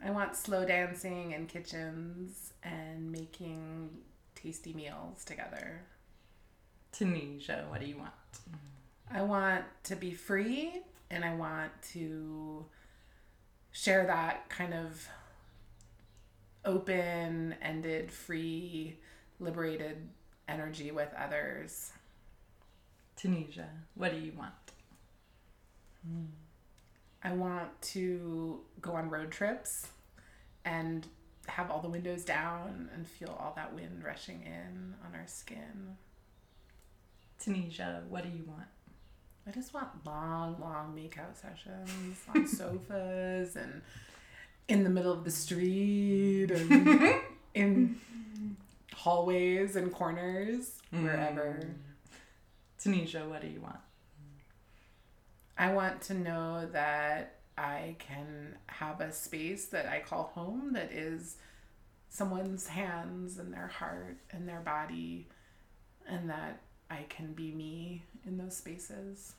I 0.04 0.10
want 0.10 0.36
slow 0.36 0.66
dancing 0.66 1.32
in 1.32 1.46
kitchens 1.46 2.52
and 2.62 3.10
making 3.10 3.88
tasty 4.34 4.74
meals 4.74 5.24
together. 5.24 5.80
Tanesia, 6.92 7.66
what 7.70 7.80
do 7.80 7.86
you 7.86 7.96
want? 7.96 8.12
I 9.10 9.22
want 9.22 9.64
to 9.84 9.96
be 9.96 10.12
free 10.12 10.82
and 11.10 11.24
I 11.24 11.34
want 11.34 11.72
to 11.94 12.66
share 13.72 14.06
that 14.06 14.50
kind 14.50 14.74
of 14.74 15.08
open 16.68 17.54
ended, 17.62 18.10
free, 18.10 18.98
liberated 19.40 19.96
energy 20.46 20.90
with 20.90 21.08
others. 21.18 21.92
Tanesia, 23.16 23.66
what 23.94 24.12
do 24.12 24.18
you 24.18 24.32
want? 24.36 24.52
Hmm. 26.06 26.26
I 27.22 27.32
want 27.32 27.80
to 27.82 28.60
go 28.80 28.92
on 28.92 29.10
road 29.10 29.32
trips 29.32 29.88
and 30.64 31.06
have 31.48 31.70
all 31.70 31.80
the 31.80 31.88
windows 31.88 32.24
down 32.24 32.90
and 32.94 33.08
feel 33.08 33.36
all 33.40 33.54
that 33.56 33.74
wind 33.74 34.04
rushing 34.04 34.42
in 34.42 34.94
on 35.04 35.18
our 35.18 35.26
skin. 35.26 35.96
Tanesia, 37.42 38.06
what 38.08 38.22
do 38.22 38.28
you 38.28 38.44
want? 38.46 38.68
I 39.46 39.50
just 39.50 39.72
want 39.72 39.88
long, 40.04 40.60
long 40.60 40.94
makeout 40.94 41.34
sessions 41.34 42.18
on 42.34 42.46
sofas 42.46 43.56
and 43.56 43.80
in 44.68 44.84
the 44.84 44.90
middle 44.90 45.12
of 45.12 45.24
the 45.24 45.30
street 45.30 46.50
and 46.50 46.70
in 47.54 47.96
mm-hmm. 47.96 48.48
hallways 48.94 49.76
and 49.76 49.92
corners, 49.92 50.80
mm-hmm. 50.92 51.04
wherever. 51.04 51.74
Tanesia, 52.82 53.28
what 53.28 53.40
do 53.40 53.48
you 53.48 53.60
want? 53.60 53.80
I 55.56 55.72
want 55.72 56.02
to 56.02 56.14
know 56.14 56.68
that 56.72 57.38
I 57.56 57.96
can 57.98 58.56
have 58.66 59.00
a 59.00 59.12
space 59.12 59.66
that 59.66 59.86
I 59.86 60.00
call 60.00 60.30
home 60.34 60.74
that 60.74 60.92
is 60.92 61.36
someone's 62.10 62.68
hands 62.68 63.38
and 63.38 63.52
their 63.52 63.66
heart 63.66 64.18
and 64.30 64.48
their 64.48 64.60
body, 64.60 65.26
and 66.08 66.30
that 66.30 66.60
I 66.90 67.06
can 67.08 67.32
be 67.32 67.50
me 67.50 68.04
in 68.24 68.38
those 68.38 68.56
spaces. 68.56 69.34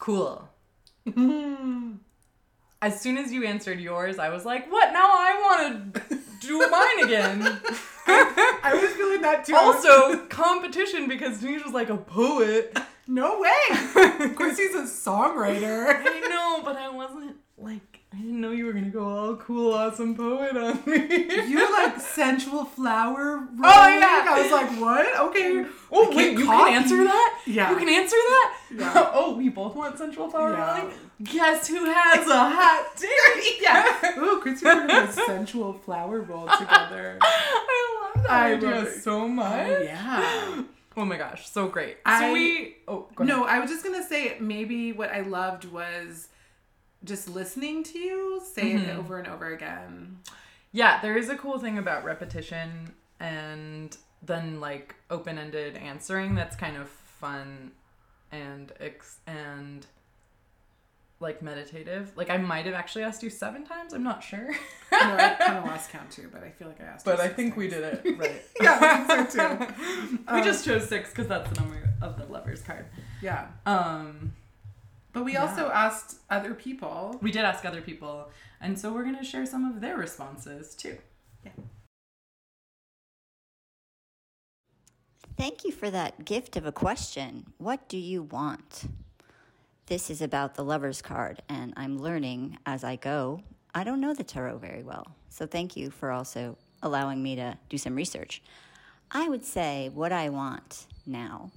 Cool. 0.00 0.48
as 2.82 3.00
soon 3.00 3.18
as 3.18 3.30
you 3.32 3.44
answered 3.44 3.78
yours, 3.78 4.18
I 4.18 4.30
was 4.30 4.46
like, 4.46 4.70
what? 4.72 4.92
Now 4.92 5.06
I 5.06 5.34
want 5.40 5.94
to 5.94 6.18
do 6.40 6.58
mine 6.70 7.04
again. 7.04 7.42
I 8.06 8.78
was 8.80 8.92
feeling 8.94 9.20
that 9.20 9.44
too. 9.44 9.54
also, 9.54 10.24
competition 10.26 11.06
because 11.06 11.40
Denise 11.40 11.62
was 11.62 11.74
like 11.74 11.90
a 11.90 11.98
poet. 11.98 12.76
No 13.06 13.40
way. 13.40 13.78
of 14.24 14.34
course, 14.36 14.56
he's 14.56 14.74
a 14.74 14.84
songwriter. 14.84 15.86
I 15.88 16.20
know, 16.28 16.62
but 16.64 16.76
I 16.76 16.88
I 16.88 17.09
didn't 18.40 18.52
know 18.52 18.56
you 18.56 18.66
were 18.66 18.72
gonna 18.72 18.88
go 18.88 19.04
all 19.06 19.36
cool, 19.36 19.74
awesome 19.74 20.14
poet 20.14 20.56
on 20.56 20.82
me. 20.86 21.26
You're 21.48 21.70
like 21.72 22.00
sensual 22.00 22.64
flower. 22.64 23.46
Oh, 23.62 23.88
yeah. 23.88 24.26
I 24.28 24.42
was 24.42 24.50
like, 24.50 24.80
what? 24.80 25.20
Okay. 25.28 25.66
Oh 25.92 26.16
wait, 26.16 26.38
you 26.38 26.46
copy. 26.46 26.72
can 26.72 26.82
answer 26.82 27.04
that? 27.04 27.42
Yeah. 27.46 27.70
You 27.70 27.76
can 27.76 27.88
answer 27.88 28.16
that? 28.16 28.58
Yeah. 28.74 29.10
oh, 29.14 29.36
we 29.36 29.48
both 29.50 29.76
want 29.76 29.98
sensual 29.98 30.30
flower 30.30 30.52
Yeah. 30.52 30.78
rolling? 30.78 30.94
Guess 31.22 31.68
who 31.68 31.84
has 31.84 32.26
a 32.26 32.48
hot 32.48 32.86
date? 32.98 33.60
yeah. 33.60 34.18
Ooh, 34.18 34.40
Chrissy, 34.40 34.64
we're 34.64 34.74
gonna 34.74 34.94
have 34.94 35.10
a 35.10 35.12
sensual 35.12 35.74
flower 35.74 36.20
roll 36.22 36.48
together. 36.48 37.18
I 37.20 38.10
love 38.14 38.24
that 38.24 38.30
I 38.30 38.52
idea 38.54 38.70
love 38.70 38.88
so 38.88 39.22
oh, 39.22 39.28
much. 39.28 39.66
Oh, 39.68 39.82
yeah. 39.82 40.62
Oh 40.96 41.04
my 41.04 41.16
gosh, 41.16 41.48
so 41.48 41.68
great. 41.68 41.98
I- 42.04 42.20
so 42.20 42.32
we 42.32 42.76
oh. 42.88 43.06
No, 43.20 43.44
I 43.44 43.60
was 43.60 43.70
just 43.70 43.84
gonna 43.84 44.02
say 44.04 44.36
maybe 44.40 44.92
what 44.92 45.10
I 45.12 45.20
loved 45.20 45.64
was 45.66 46.28
just 47.04 47.28
listening 47.28 47.82
to 47.84 47.98
you 47.98 48.42
say 48.52 48.72
it 48.72 48.90
over 48.96 49.18
and 49.18 49.26
over 49.28 49.46
again. 49.52 50.18
Yeah, 50.72 51.00
there 51.00 51.16
is 51.16 51.28
a 51.28 51.36
cool 51.36 51.58
thing 51.58 51.78
about 51.78 52.04
repetition 52.04 52.92
and 53.18 53.96
then 54.22 54.60
like 54.60 54.94
open-ended 55.10 55.76
answering 55.76 56.34
that's 56.34 56.54
kind 56.56 56.76
of 56.76 56.88
fun 56.88 57.72
and 58.32 58.72
ex- 58.80 59.18
and 59.26 59.86
like 61.20 61.42
meditative. 61.42 62.12
Like 62.16 62.30
I 62.30 62.36
might 62.38 62.64
have 62.66 62.74
actually 62.74 63.04
asked 63.04 63.22
you 63.22 63.30
7 63.30 63.64
times, 63.64 63.92
I'm 63.92 64.02
not 64.04 64.22
sure. 64.22 64.50
No, 64.92 64.98
I 65.16 65.34
kind 65.38 65.58
of 65.58 65.64
lost 65.66 65.90
count 65.90 66.10
too, 66.10 66.28
but 66.32 66.42
I 66.42 66.50
feel 66.50 66.66
like 66.66 66.80
I 66.80 66.84
asked. 66.84 67.06
you 67.06 67.12
but 67.12 67.20
I 67.20 67.24
six 67.26 67.36
think 67.36 67.56
we 67.56 67.68
did 67.68 67.84
it 67.84 68.02
right. 68.18 68.42
Yeah, 68.60 69.26
so 69.28 69.58
too. 69.58 69.74
we 70.12 70.18
Um, 70.26 70.42
just 70.44 70.64
chose 70.64 70.88
6 70.88 71.12
cuz 71.12 71.28
that's 71.28 71.48
the 71.50 71.60
number 71.60 71.88
of 72.02 72.16
the 72.18 72.24
lovers 72.26 72.60
card. 72.62 72.86
Yeah, 73.22 73.46
Um 73.66 74.32
but 75.12 75.24
we 75.24 75.32
Yeah. 75.34 75.42
also 75.46 75.70
asked 75.70 76.18
other 76.30 76.54
people. 76.54 77.18
we 77.22 77.30
did 77.30 77.44
ask 77.44 77.64
other 77.64 77.82
people 77.82 78.30
and 78.60 78.78
so 78.78 78.92
we're 78.92 79.04
going 79.04 79.16
to 79.16 79.24
share 79.24 79.46
some 79.46 79.64
of 79.64 79.80
their 79.80 79.96
responses 79.96 80.74
too. 80.74 80.98
Yeah. 81.44 81.52
Thank 85.36 85.64
you 85.64 85.72
for 85.72 85.90
that 85.90 86.24
gift 86.24 86.56
of 86.56 86.66
a 86.66 86.72
question. 86.72 87.52
What 87.58 87.88
do 87.88 87.96
you 87.96 88.22
want? 88.22 88.84
This 89.86 90.10
is 90.10 90.20
about 90.20 90.54
the 90.54 90.62
lover's 90.64 91.00
card, 91.02 91.42
and 91.48 91.72
I'm 91.76 91.98
learning 91.98 92.58
as 92.66 92.84
I 92.84 92.96
go. 92.96 93.42
I 93.74 93.82
don't 93.82 94.00
know 94.00 94.14
the 94.14 94.22
tarot 94.22 94.58
very 94.58 94.82
well, 94.82 95.06
so 95.30 95.46
thank 95.46 95.76
you 95.76 95.90
for 95.90 96.10
also 96.10 96.56
allowing 96.82 97.22
me 97.22 97.36
to 97.36 97.56
do 97.68 97.78
some 97.78 97.94
research. 97.94 98.42
I 99.10 99.28
would 99.28 99.44
say 99.44 99.90
what 99.92 100.12
I 100.12 100.28
want 100.28 100.86
now 101.06 101.50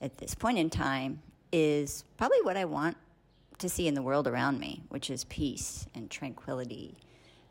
at 0.00 0.18
this 0.18 0.34
point 0.34 0.58
in 0.58 0.70
time 0.70 1.22
is 1.52 2.04
probably 2.16 2.40
what 2.42 2.56
I 2.56 2.64
want 2.64 2.96
to 3.58 3.68
see 3.68 3.86
in 3.86 3.94
the 3.94 4.02
world 4.02 4.26
around 4.26 4.58
me, 4.58 4.82
which 4.88 5.10
is 5.10 5.24
peace 5.24 5.86
and 5.94 6.10
tranquility 6.10 6.96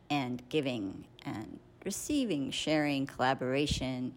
and 0.10 0.42
giving 0.50 1.06
and 1.26 1.60
receiving, 1.86 2.52
sharing, 2.52 3.06
collaboration, 3.06 4.14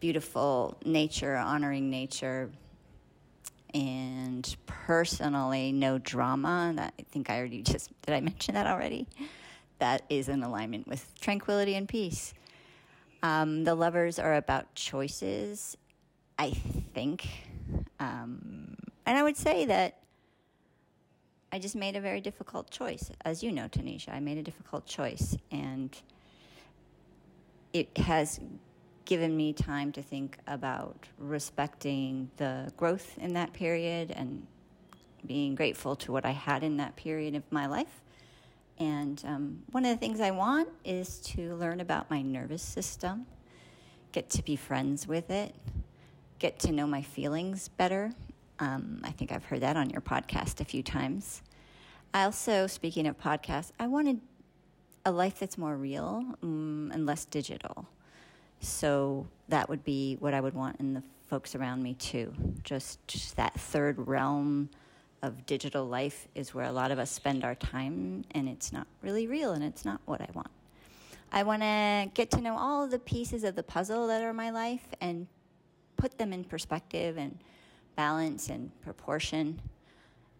beautiful 0.00 0.76
nature, 0.84 1.36
honoring 1.36 1.90
nature, 1.90 2.50
and 3.72 4.56
personally, 4.66 5.70
no 5.70 5.98
drama. 5.98 6.72
That 6.74 6.94
I 6.98 7.02
think 7.10 7.30
I 7.30 7.38
already 7.38 7.62
just 7.62 7.90
did. 8.02 8.14
I 8.14 8.20
mention 8.20 8.54
that 8.54 8.66
already. 8.66 9.06
That 9.78 10.02
is 10.10 10.28
in 10.28 10.42
alignment 10.42 10.86
with 10.86 11.08
tranquility 11.20 11.74
and 11.74 11.88
peace. 11.88 12.34
Um, 13.22 13.64
the 13.64 13.74
lovers 13.74 14.18
are 14.18 14.34
about 14.34 14.74
choices, 14.74 15.76
I 16.38 16.50
think, 16.50 17.28
um, 18.00 18.76
and 19.06 19.16
I 19.18 19.22
would 19.22 19.36
say 19.36 19.66
that 19.66 19.98
I 21.52 21.58
just 21.58 21.76
made 21.76 21.96
a 21.96 22.00
very 22.00 22.20
difficult 22.20 22.70
choice, 22.70 23.10
as 23.24 23.42
you 23.42 23.52
know, 23.52 23.68
Tanesia. 23.68 24.14
I 24.14 24.20
made 24.20 24.38
a 24.38 24.42
difficult 24.42 24.86
choice, 24.86 25.36
and 25.50 25.96
it 27.72 27.96
has 27.98 28.40
given 29.04 29.36
me 29.36 29.52
time 29.52 29.92
to 29.92 30.02
think 30.02 30.38
about 30.46 31.08
respecting 31.18 32.30
the 32.36 32.72
growth 32.76 33.18
in 33.18 33.34
that 33.34 33.52
period 33.52 34.12
and 34.12 34.46
being 35.26 35.54
grateful 35.54 35.96
to 35.96 36.12
what 36.12 36.24
I 36.24 36.30
had 36.30 36.62
in 36.62 36.76
that 36.78 36.96
period 36.96 37.34
of 37.34 37.42
my 37.50 37.66
life. 37.66 38.00
And 38.78 39.22
um, 39.26 39.62
one 39.72 39.84
of 39.84 39.90
the 39.90 39.96
things 39.96 40.20
I 40.20 40.30
want 40.30 40.68
is 40.84 41.18
to 41.20 41.54
learn 41.56 41.80
about 41.80 42.08
my 42.08 42.22
nervous 42.22 42.62
system, 42.62 43.26
get 44.12 44.30
to 44.30 44.42
be 44.42 44.56
friends 44.56 45.06
with 45.06 45.30
it, 45.30 45.54
get 46.40 46.58
to 46.58 46.72
know 46.72 46.86
my 46.86 47.02
feelings 47.02 47.68
better. 47.68 48.10
Um, 48.58 49.00
I 49.04 49.12
think 49.12 49.30
I've 49.30 49.44
heard 49.44 49.60
that 49.60 49.76
on 49.76 49.90
your 49.90 50.00
podcast 50.00 50.60
a 50.60 50.64
few 50.64 50.82
times. 50.82 51.42
I 52.12 52.24
also, 52.24 52.66
speaking 52.66 53.06
of 53.06 53.16
podcasts, 53.16 53.70
I 53.78 53.86
wanted 53.86 54.20
a 55.04 55.12
life 55.12 55.38
that's 55.38 55.56
more 55.56 55.76
real 55.76 56.24
um, 56.42 56.90
and 56.92 57.06
less 57.06 57.24
digital. 57.26 57.86
So 58.60 59.26
that 59.48 59.68
would 59.68 59.84
be 59.84 60.16
what 60.18 60.34
I 60.34 60.40
would 60.40 60.54
want 60.54 60.80
in 60.80 60.94
the 60.94 61.02
folks 61.28 61.54
around 61.54 61.82
me 61.82 61.94
too. 61.94 62.34
Just 62.64 63.36
that 63.36 63.54
third 63.54 63.96
realm 64.08 64.68
of 65.22 65.46
digital 65.46 65.86
life 65.86 66.26
is 66.34 66.54
where 66.54 66.64
a 66.64 66.72
lot 66.72 66.90
of 66.90 66.98
us 66.98 67.10
spend 67.10 67.44
our 67.44 67.54
time, 67.54 68.24
and 68.32 68.48
it's 68.48 68.72
not 68.72 68.86
really 69.02 69.26
real, 69.26 69.52
and 69.52 69.62
it's 69.62 69.84
not 69.84 70.00
what 70.06 70.20
I 70.20 70.28
want. 70.34 70.50
I 71.32 71.42
want 71.42 71.62
to 71.62 72.10
get 72.14 72.30
to 72.32 72.40
know 72.40 72.56
all 72.56 72.88
the 72.88 72.98
pieces 72.98 73.44
of 73.44 73.54
the 73.54 73.62
puzzle 73.62 74.06
that 74.08 74.22
are 74.22 74.32
my 74.32 74.50
life 74.50 74.86
and 75.00 75.26
put 76.00 76.16
them 76.16 76.32
in 76.32 76.42
perspective 76.42 77.18
and 77.18 77.38
balance 77.94 78.48
and 78.48 78.70
proportion. 78.80 79.60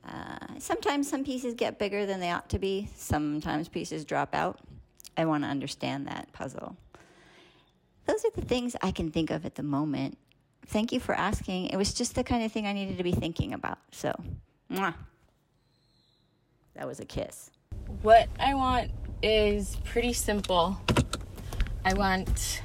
Uh, 0.08 0.38
sometimes 0.58 1.08
some 1.08 1.22
pieces 1.22 1.52
get 1.54 1.78
bigger 1.78 2.06
than 2.06 2.18
they 2.18 2.30
ought 2.30 2.48
to 2.48 2.58
be. 2.58 2.88
Sometimes 2.96 3.68
pieces 3.68 4.04
drop 4.06 4.34
out. 4.34 4.58
I 5.18 5.26
want 5.26 5.44
to 5.44 5.48
understand 5.48 6.06
that 6.06 6.32
puzzle. 6.32 6.76
Those 8.06 8.24
are 8.24 8.30
the 8.34 8.40
things 8.40 8.74
I 8.82 8.90
can 8.90 9.10
think 9.10 9.30
of 9.30 9.44
at 9.44 9.54
the 9.54 9.62
moment. 9.62 10.16
Thank 10.66 10.92
you 10.92 11.00
for 11.00 11.14
asking. 11.14 11.66
It 11.66 11.76
was 11.76 11.92
just 11.92 12.14
the 12.14 12.24
kind 12.24 12.42
of 12.42 12.50
thing 12.50 12.66
I 12.66 12.72
needed 12.72 12.96
to 12.96 13.04
be 13.04 13.12
thinking 13.12 13.52
about. 13.52 13.78
So, 13.92 14.14
mwah. 14.72 14.94
that 16.74 16.86
was 16.86 17.00
a 17.00 17.04
kiss. 17.04 17.50
What 18.00 18.28
I 18.38 18.54
want 18.54 18.90
is 19.22 19.76
pretty 19.84 20.14
simple. 20.14 20.80
I 21.84 21.92
want 21.94 22.62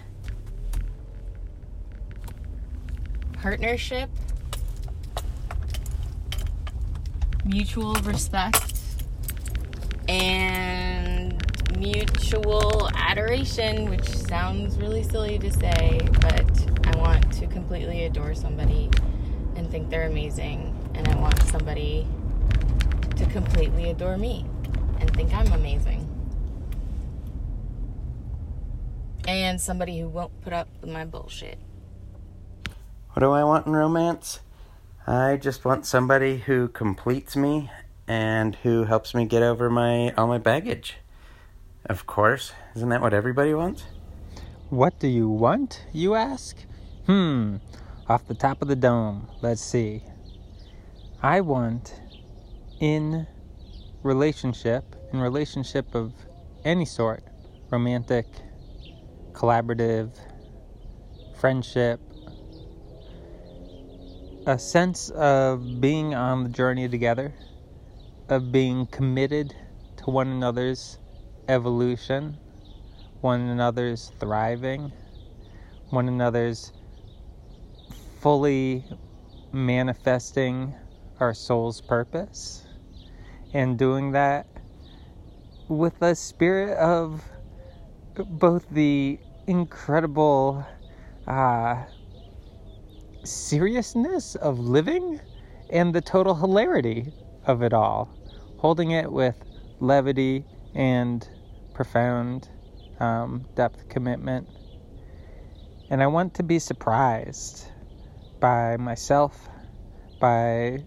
partnership, 3.45 4.09
mutual 7.45 7.93
respect, 8.01 8.73
and 10.09 11.45
mutual 11.77 12.89
adoration, 12.95 13.87
which 13.87 14.03
sounds 14.03 14.79
really 14.79 15.03
silly 15.03 15.37
to 15.37 15.53
say, 15.53 15.99
but 16.21 16.87
I 16.87 16.97
want 16.97 17.31
to 17.33 17.45
completely 17.45 18.05
adore 18.05 18.33
somebody 18.33 18.89
and 19.55 19.69
think 19.69 19.91
they're 19.91 20.07
amazing, 20.07 20.75
and 20.95 21.07
I 21.07 21.15
want 21.15 21.39
somebody 21.43 22.07
to 23.15 23.27
completely 23.27 23.91
adore 23.91 24.17
me 24.17 24.43
and 24.99 25.15
think 25.15 25.31
I'm 25.35 25.53
amazing. 25.53 26.09
And 29.27 29.61
somebody 29.61 29.99
who 29.99 30.09
won't 30.09 30.41
put 30.41 30.51
up 30.51 30.67
with 30.81 30.89
my 30.89 31.05
bullshit. 31.05 31.59
What 33.15 33.21
do 33.21 33.31
I 33.31 33.45
want 33.45 33.65
in 33.65 33.71
romance? 33.71 34.41
I 35.07 35.37
just 35.37 35.63
want 35.63 35.85
somebody 35.85 36.39
who 36.39 36.67
completes 36.67 37.37
me 37.37 37.71
and 38.09 38.55
who 38.55 38.83
helps 38.83 39.15
me 39.15 39.23
get 39.23 39.41
over 39.41 39.69
my 39.69 40.11
all 40.15 40.27
my 40.27 40.37
baggage. 40.37 40.97
Of 41.85 42.05
course, 42.05 42.51
isn't 42.75 42.89
that 42.89 42.99
what 42.99 43.13
everybody 43.13 43.53
wants? 43.53 43.85
What 44.69 44.99
do 44.99 45.07
you 45.07 45.29
want, 45.29 45.85
you 45.93 46.13
ask? 46.15 46.57
Hmm, 47.05 47.59
off 48.09 48.27
the 48.27 48.33
top 48.33 48.61
of 48.61 48.67
the 48.67 48.75
dome, 48.75 49.29
let's 49.41 49.61
see. 49.61 50.03
I 51.23 51.39
want 51.39 51.97
in 52.81 53.27
relationship, 54.03 54.93
in 55.13 55.21
relationship 55.21 55.95
of 55.95 56.11
any 56.65 56.83
sort, 56.83 57.23
romantic, 57.71 58.25
collaborative, 59.31 60.11
friendship, 61.39 62.01
a 64.47 64.59
sense 64.59 65.09
of 65.09 65.81
being 65.81 66.13
on 66.13 66.43
the 66.43 66.49
journey 66.49 66.87
together, 66.87 67.33
of 68.29 68.51
being 68.51 68.85
committed 68.87 69.55
to 69.97 70.11
one 70.11 70.27
another's 70.27 70.99
evolution, 71.47 72.37
one 73.21 73.41
another's 73.41 74.11
thriving, 74.19 74.91
one 75.89 76.07
another's 76.07 76.71
fully 78.19 78.85
manifesting 79.51 80.75
our 81.19 81.33
soul's 81.33 81.81
purpose, 81.81 82.67
and 83.53 83.79
doing 83.79 84.11
that 84.11 84.45
with 85.67 85.99
a 86.03 86.13
spirit 86.13 86.77
of 86.77 87.23
both 88.29 88.69
the 88.69 89.19
incredible 89.47 90.63
uh, 91.25 91.83
seriousness 93.25 94.35
of 94.35 94.59
living 94.59 95.19
and 95.69 95.93
the 95.93 96.01
total 96.01 96.35
hilarity 96.35 97.11
of 97.45 97.61
it 97.61 97.73
all, 97.73 98.09
holding 98.57 98.91
it 98.91 99.11
with 99.11 99.35
levity 99.79 100.45
and 100.73 101.27
profound 101.73 102.49
um, 102.99 103.45
depth 103.55 103.89
commitment. 103.89 104.47
And 105.89 106.01
I 106.01 106.07
want 106.07 106.33
to 106.35 106.43
be 106.43 106.59
surprised 106.59 107.67
by 108.39 108.77
myself, 108.77 109.49
by 110.19 110.79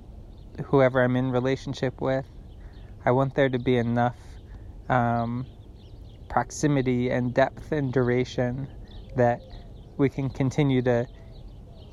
whoever 0.66 1.03
I'm 1.03 1.16
in 1.16 1.31
relationship 1.31 2.01
with. 2.01 2.27
I 3.05 3.12
want 3.12 3.35
there 3.35 3.48
to 3.48 3.59
be 3.59 3.77
enough 3.77 4.16
um, 4.88 5.46
proximity 6.29 7.11
and 7.11 7.33
depth 7.33 7.72
and 7.72 7.92
duration 7.92 8.68
that 9.16 9.40
we 9.96 10.09
can 10.09 10.31
continue 10.31 10.83
to 10.83 11.07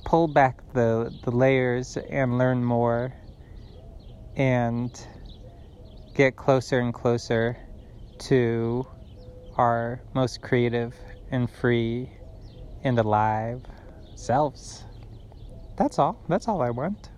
pull 0.05 0.27
back 0.27 0.61
the, 0.73 1.13
the 1.23 1.31
layers 1.31 1.97
and 1.97 2.37
learn 2.37 2.63
more 2.63 3.13
and 4.37 5.05
get 6.13 6.35
closer 6.37 6.79
and 6.79 6.93
closer 6.93 7.57
to 8.19 8.87
our 9.57 9.99
most 10.13 10.41
creative 10.41 10.95
and 11.31 11.49
free 11.49 12.09
and 12.83 12.97
alive 12.99 13.61
selves. 14.15 14.83
That's 15.77 15.99
all. 15.99 16.23
That's 16.29 16.47
all 16.47 16.61
I 16.61 16.69
want. 16.69 17.09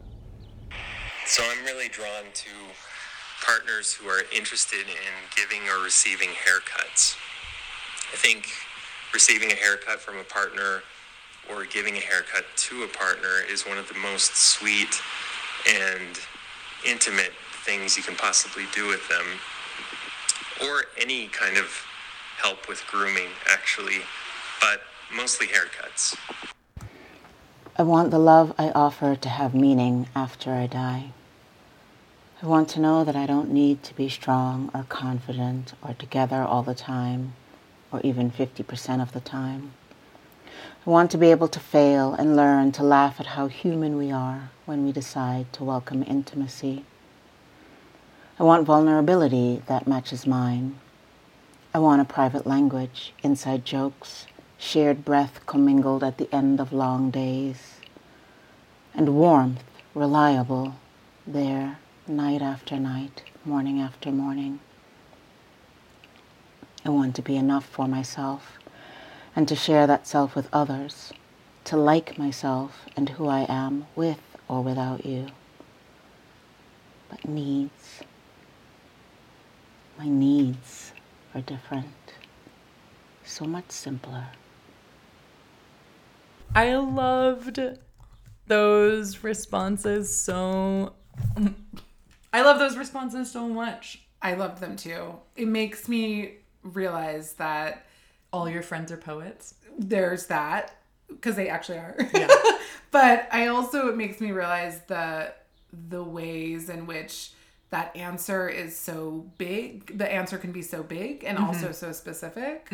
So 1.26 1.44
I'm 1.44 1.64
really 1.66 1.90
drawn 1.90 2.24
to 2.34 2.50
partners 3.46 3.94
who 3.94 4.08
are 4.08 4.24
interested 4.36 4.88
in 4.88 5.14
giving 5.36 5.68
or 5.70 5.84
receiving 5.84 6.30
haircuts. 6.30 7.18
I 8.14 8.16
think 8.16 8.48
receiving 9.14 9.52
a 9.52 9.56
haircut 9.56 10.00
from 10.00 10.18
a 10.18 10.24
partner 10.24 10.82
or 11.50 11.66
giving 11.66 11.96
a 11.96 12.00
haircut 12.00 12.46
to 12.56 12.84
a 12.84 12.88
partner 12.88 13.42
is 13.50 13.66
one 13.66 13.78
of 13.78 13.88
the 13.88 14.00
most 14.00 14.36
sweet 14.36 15.02
and 15.68 16.20
intimate 16.86 17.34
things 17.66 17.98
you 17.98 18.04
can 18.04 18.16
possibly 18.16 18.64
do 18.74 18.88
with 18.88 19.08
them. 19.10 19.26
Or 20.62 20.86
any 21.00 21.28
kind 21.28 21.58
of 21.58 21.66
help 22.38 22.68
with 22.68 22.84
grooming, 22.88 23.30
actually, 23.50 24.00
but 24.62 24.82
mostly 25.14 25.48
haircuts. 25.48 26.16
I 27.78 27.84
want 27.84 28.10
the 28.12 28.20
love 28.20 28.54
I 28.58 28.70
offer 28.72 29.16
to 29.16 29.30
have 29.30 29.54
meaning 29.54 30.08
after 30.16 30.54
I 30.54 30.66
die. 30.68 31.12
I 32.42 32.46
want 32.46 32.70
to 32.70 32.80
know 32.80 33.04
that 33.04 33.16
I 33.16 33.26
don't 33.26 33.52
need 33.52 33.84
to 33.84 33.96
be 33.96 34.10
strong 34.10 34.70
or 34.74 34.86
confident 34.90 35.74
or 35.84 35.94
together 35.94 36.42
all 36.42 36.64
the 36.64 36.76
time, 36.76 37.34
or 37.92 38.00
even 38.02 38.30
50% 38.30 39.02
of 39.02 39.12
the 39.12 39.20
time. 39.20 39.74
I 40.86 40.90
want 40.90 41.12
to 41.12 41.18
be 41.18 41.32
able 41.32 41.50
to 41.50 41.60
fail 41.60 42.14
and 42.14 42.36
learn 42.36 42.72
to 42.74 42.84
laugh 42.84 43.20
at 43.20 43.26
how 43.28 43.48
human 43.48 43.98
we 43.98 44.12
are 44.12 44.52
when 44.66 44.86
we 44.86 44.92
decide 44.92 45.52
to 45.54 45.64
welcome 45.64 46.04
intimacy. 46.08 46.86
I 48.40 48.44
want 48.44 48.66
vulnerability 48.66 49.64
that 49.68 49.88
matches 49.88 50.26
mine. 50.26 50.80
I 51.74 51.80
want 51.80 52.02
a 52.02 52.06
private 52.06 52.48
language, 52.48 53.14
inside 53.22 53.66
jokes, 53.66 54.28
shared 54.58 55.04
breath 55.04 55.46
commingled 55.46 56.04
at 56.04 56.18
the 56.18 56.34
end 56.34 56.60
of 56.60 56.72
long 56.72 57.12
days, 57.12 57.82
and 58.94 59.16
warmth 59.16 59.64
reliable 59.94 60.76
there 61.26 61.80
night 62.08 62.42
after 62.42 62.80
night, 62.80 63.24
morning 63.44 63.82
after 63.82 64.12
morning. 64.12 64.60
I 66.86 66.90
want 66.90 67.16
to 67.16 67.22
be 67.22 67.36
enough 67.36 67.66
for 67.66 67.88
myself 67.88 68.58
and 69.38 69.48
to 69.48 69.56
share 69.56 69.86
that 69.86 70.08
self 70.08 70.36
with 70.36 70.50
others, 70.52 71.14
to 71.64 71.78
like 71.78 72.18
myself 72.18 72.88
and 72.96 73.08
who 73.10 73.28
I 73.28 73.46
am 73.48 73.86
with 73.96 74.20
or 74.48 74.64
without 74.64 75.06
you. 75.06 75.28
But 77.08 77.28
needs, 77.28 78.02
my 79.96 80.08
needs 80.08 80.92
are 81.36 81.42
different, 81.42 82.16
so 83.24 83.46
much 83.46 83.70
simpler. 83.70 84.26
I 86.56 86.76
loved 86.76 87.60
those 88.48 89.24
responses 89.24 90.18
so. 90.18 90.94
I 92.34 92.42
love 92.42 92.58
those 92.58 92.76
responses 92.76 93.30
so 93.30 93.48
much. 93.48 94.02
I 94.20 94.34
love 94.34 94.60
them 94.62 94.76
too. 94.76 95.14
It 95.36 95.48
makes 95.48 95.88
me 95.88 96.38
realize 96.64 97.34
that 97.34 97.87
All 98.34 98.50
your 98.50 98.62
friends 98.62 98.92
are 98.92 98.98
poets. 98.98 99.56
there's 99.80 100.28
that 100.28 100.76
because 101.08 101.36
they 101.36 101.50
actually 101.50 101.78
are. 101.78 101.96
Yeah. 102.14 102.28
but 102.92 103.28
I 103.32 103.48
also 103.48 103.88
it 103.88 103.98
makes 103.98 104.20
me 104.20 104.32
realize 104.32 104.82
the 104.88 105.34
the 105.72 106.04
ways 106.04 106.70
in 106.70 106.88
which 106.88 107.32
that 107.70 107.96
answer 107.96 108.48
is 108.48 108.78
so 108.78 109.30
big. 109.38 109.98
The 109.98 110.12
answer 110.12 110.38
can 110.38 110.52
be 110.52 110.62
so 110.62 110.84
big 110.84 111.24
and 111.24 111.38
also 111.38 111.72
so 111.72 111.92
specific. 111.92 112.68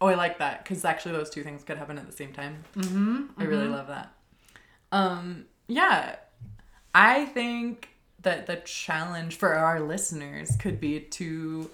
Oh, 0.00 0.06
I 0.06 0.14
like 0.14 0.38
that 0.38 0.64
because 0.64 0.84
actually 0.84 1.12
those 1.12 1.30
two 1.30 1.42
things 1.42 1.62
could 1.64 1.76
happen 1.78 1.98
at 1.98 2.06
the 2.06 2.12
same 2.12 2.32
time. 2.32 2.64
Mm-hmm, 2.76 3.22
I 3.38 3.44
really 3.44 3.68
love 3.68 3.88
that. 3.88 4.12
Um, 4.92 5.46
yeah, 5.68 6.16
I 6.94 7.26
think 7.26 7.88
that 8.22 8.46
the 8.46 8.56
challenge 8.56 9.36
for 9.36 9.54
our 9.54 9.80
listeners 9.80 10.56
could 10.56 10.80
be 10.80 11.00
to 11.00 11.70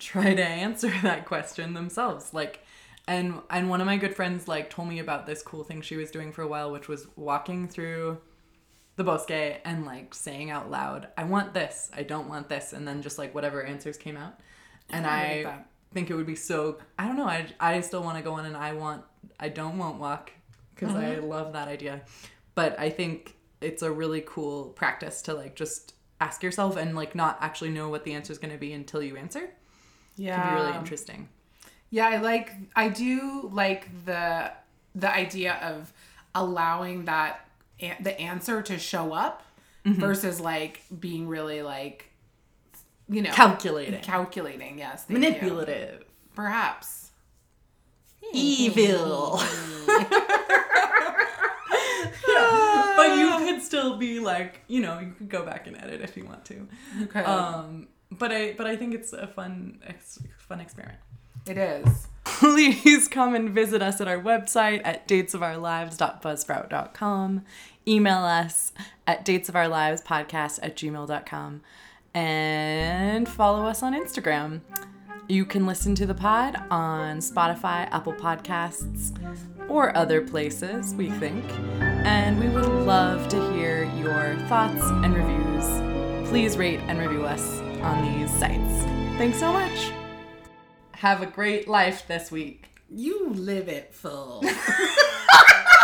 try 0.00 0.34
to 0.34 0.44
answer 0.44 0.92
that 1.02 1.26
question 1.26 1.74
themselves. 1.74 2.34
Like, 2.34 2.64
and 3.06 3.40
and 3.48 3.70
one 3.70 3.80
of 3.80 3.86
my 3.86 3.96
good 3.96 4.14
friends 4.14 4.48
like 4.48 4.70
told 4.70 4.88
me 4.88 4.98
about 4.98 5.26
this 5.26 5.42
cool 5.42 5.64
thing 5.64 5.82
she 5.82 5.96
was 5.96 6.10
doing 6.10 6.32
for 6.32 6.42
a 6.42 6.48
while, 6.48 6.72
which 6.72 6.88
was 6.88 7.06
walking 7.16 7.68
through 7.68 8.18
the 8.96 9.04
bosque 9.04 9.30
and 9.30 9.86
like 9.86 10.14
saying 10.14 10.50
out 10.50 10.70
loud, 10.70 11.08
"I 11.16 11.24
want 11.24 11.54
this, 11.54 11.90
I 11.94 12.02
don't 12.02 12.28
want 12.28 12.48
this," 12.48 12.72
and 12.72 12.86
then 12.86 13.02
just 13.02 13.18
like 13.18 13.34
whatever 13.34 13.62
answers 13.62 13.96
came 13.96 14.16
out. 14.16 14.40
And 14.88 15.06
I 15.06 15.64
I 15.90 15.94
think 15.94 16.10
it 16.10 16.14
would 16.14 16.26
be 16.26 16.36
so. 16.36 16.78
I 16.98 17.06
don't 17.06 17.16
know. 17.16 17.26
I 17.26 17.46
I 17.58 17.80
still 17.80 18.02
want 18.02 18.16
to 18.18 18.22
go 18.22 18.38
in 18.38 18.46
and 18.46 18.56
I 18.56 18.72
want 18.72 19.04
I 19.38 19.48
don't 19.48 19.78
want 19.78 19.98
walk 19.98 20.32
because 20.74 20.94
I 20.94 21.16
love 21.16 21.52
that 21.52 21.68
idea, 21.68 22.02
but 22.54 22.78
I 22.78 22.90
think 22.90 23.36
it's 23.60 23.82
a 23.82 23.90
really 23.90 24.22
cool 24.26 24.66
practice 24.70 25.20
to 25.22 25.34
like 25.34 25.54
just 25.54 25.94
ask 26.20 26.42
yourself 26.42 26.76
and 26.76 26.94
like 26.94 27.14
not 27.14 27.38
actually 27.40 27.70
know 27.70 27.88
what 27.88 28.04
the 28.04 28.12
answer 28.12 28.32
is 28.32 28.38
going 28.38 28.52
to 28.52 28.58
be 28.58 28.72
until 28.72 29.02
you 29.02 29.16
answer. 29.16 29.50
It 30.18 30.22
Yeah. 30.24 30.40
can 30.42 30.48
be 30.56 30.62
really 30.62 30.76
interesting. 30.78 31.28
Yeah, 31.90 32.06
I 32.08 32.16
like 32.18 32.52
I 32.76 32.88
do 32.88 33.48
like 33.52 33.88
the 34.04 34.52
the 34.94 35.12
idea 35.12 35.54
of 35.62 35.92
allowing 36.34 37.04
that 37.06 37.46
the 38.00 38.18
answer 38.20 38.62
to 38.62 38.78
show 38.78 39.12
up 39.12 39.42
versus 39.84 40.40
like 40.40 40.82
being 41.00 41.26
really 41.26 41.62
like 41.62 42.10
you 43.08 43.22
know 43.22 43.30
Calculating, 43.32 44.00
calculating 44.02 44.78
yes 44.78 45.04
thank 45.04 45.10
you. 45.18 45.18
manipulative, 45.30 46.04
perhaps 46.34 47.10
evil. 48.32 49.40
Yeah, 52.28 52.92
but 52.96 53.16
you 53.18 53.36
could 53.38 53.62
still 53.62 53.96
be 53.96 54.20
like, 54.20 54.60
you 54.68 54.80
know, 54.80 54.98
you 55.00 55.12
could 55.16 55.28
go 55.28 55.44
back 55.44 55.66
and 55.66 55.76
edit 55.76 56.00
if 56.00 56.16
you 56.16 56.24
want 56.24 56.44
to. 56.46 56.68
okay 57.04 57.20
Um, 57.24 57.88
but 58.10 58.32
I 58.32 58.52
but 58.52 58.66
I 58.66 58.76
think 58.76 58.94
it's 58.94 59.12
a 59.12 59.26
fun 59.26 59.80
ex- 59.86 60.18
fun 60.38 60.60
experiment. 60.60 60.98
it 61.46 61.58
is 61.58 62.08
Please 62.24 63.08
come 63.08 63.34
and 63.34 63.50
visit 63.50 63.82
us 63.82 64.00
at 64.00 64.08
our 64.08 64.18
website 64.18 64.80
at 64.84 65.06
datesofourlives.buzzsprout.com. 65.08 67.42
Email 67.86 68.24
us 68.24 68.72
at 69.06 69.24
datesofourlivespodcast 69.24 70.58
at 70.62 70.76
gmail.com. 70.76 71.60
And 72.14 73.28
follow 73.28 73.66
us 73.66 73.82
on 73.82 73.92
Instagram. 73.94 74.60
You 75.28 75.44
can 75.44 75.66
listen 75.66 75.94
to 75.96 76.06
the 76.06 76.14
pod 76.14 76.56
on 76.70 77.18
Spotify, 77.18 77.86
Apple 77.92 78.14
Podcasts, 78.14 79.12
or 79.68 79.94
other 79.96 80.22
places, 80.22 80.94
we 80.94 81.10
think. 81.10 81.44
And 81.80 82.40
we 82.40 82.48
would 82.48 82.66
love 82.66 83.28
to 83.28 83.52
hear 83.52 83.84
your 83.96 84.34
thoughts 84.48 84.82
and 84.82 85.14
reviews. 85.14 86.28
Please 86.28 86.56
rate 86.56 86.80
and 86.88 86.98
review 86.98 87.24
us 87.24 87.60
on 87.82 88.18
these 88.18 88.30
sites. 88.30 88.84
Thanks 89.18 89.38
so 89.38 89.52
much. 89.52 89.90
Have 90.92 91.22
a 91.22 91.26
great 91.26 91.68
life 91.68 92.06
this 92.06 92.30
week. 92.30 92.66
you 92.90 93.30
live 93.30 93.68
it 93.68 93.94
full 93.94 94.42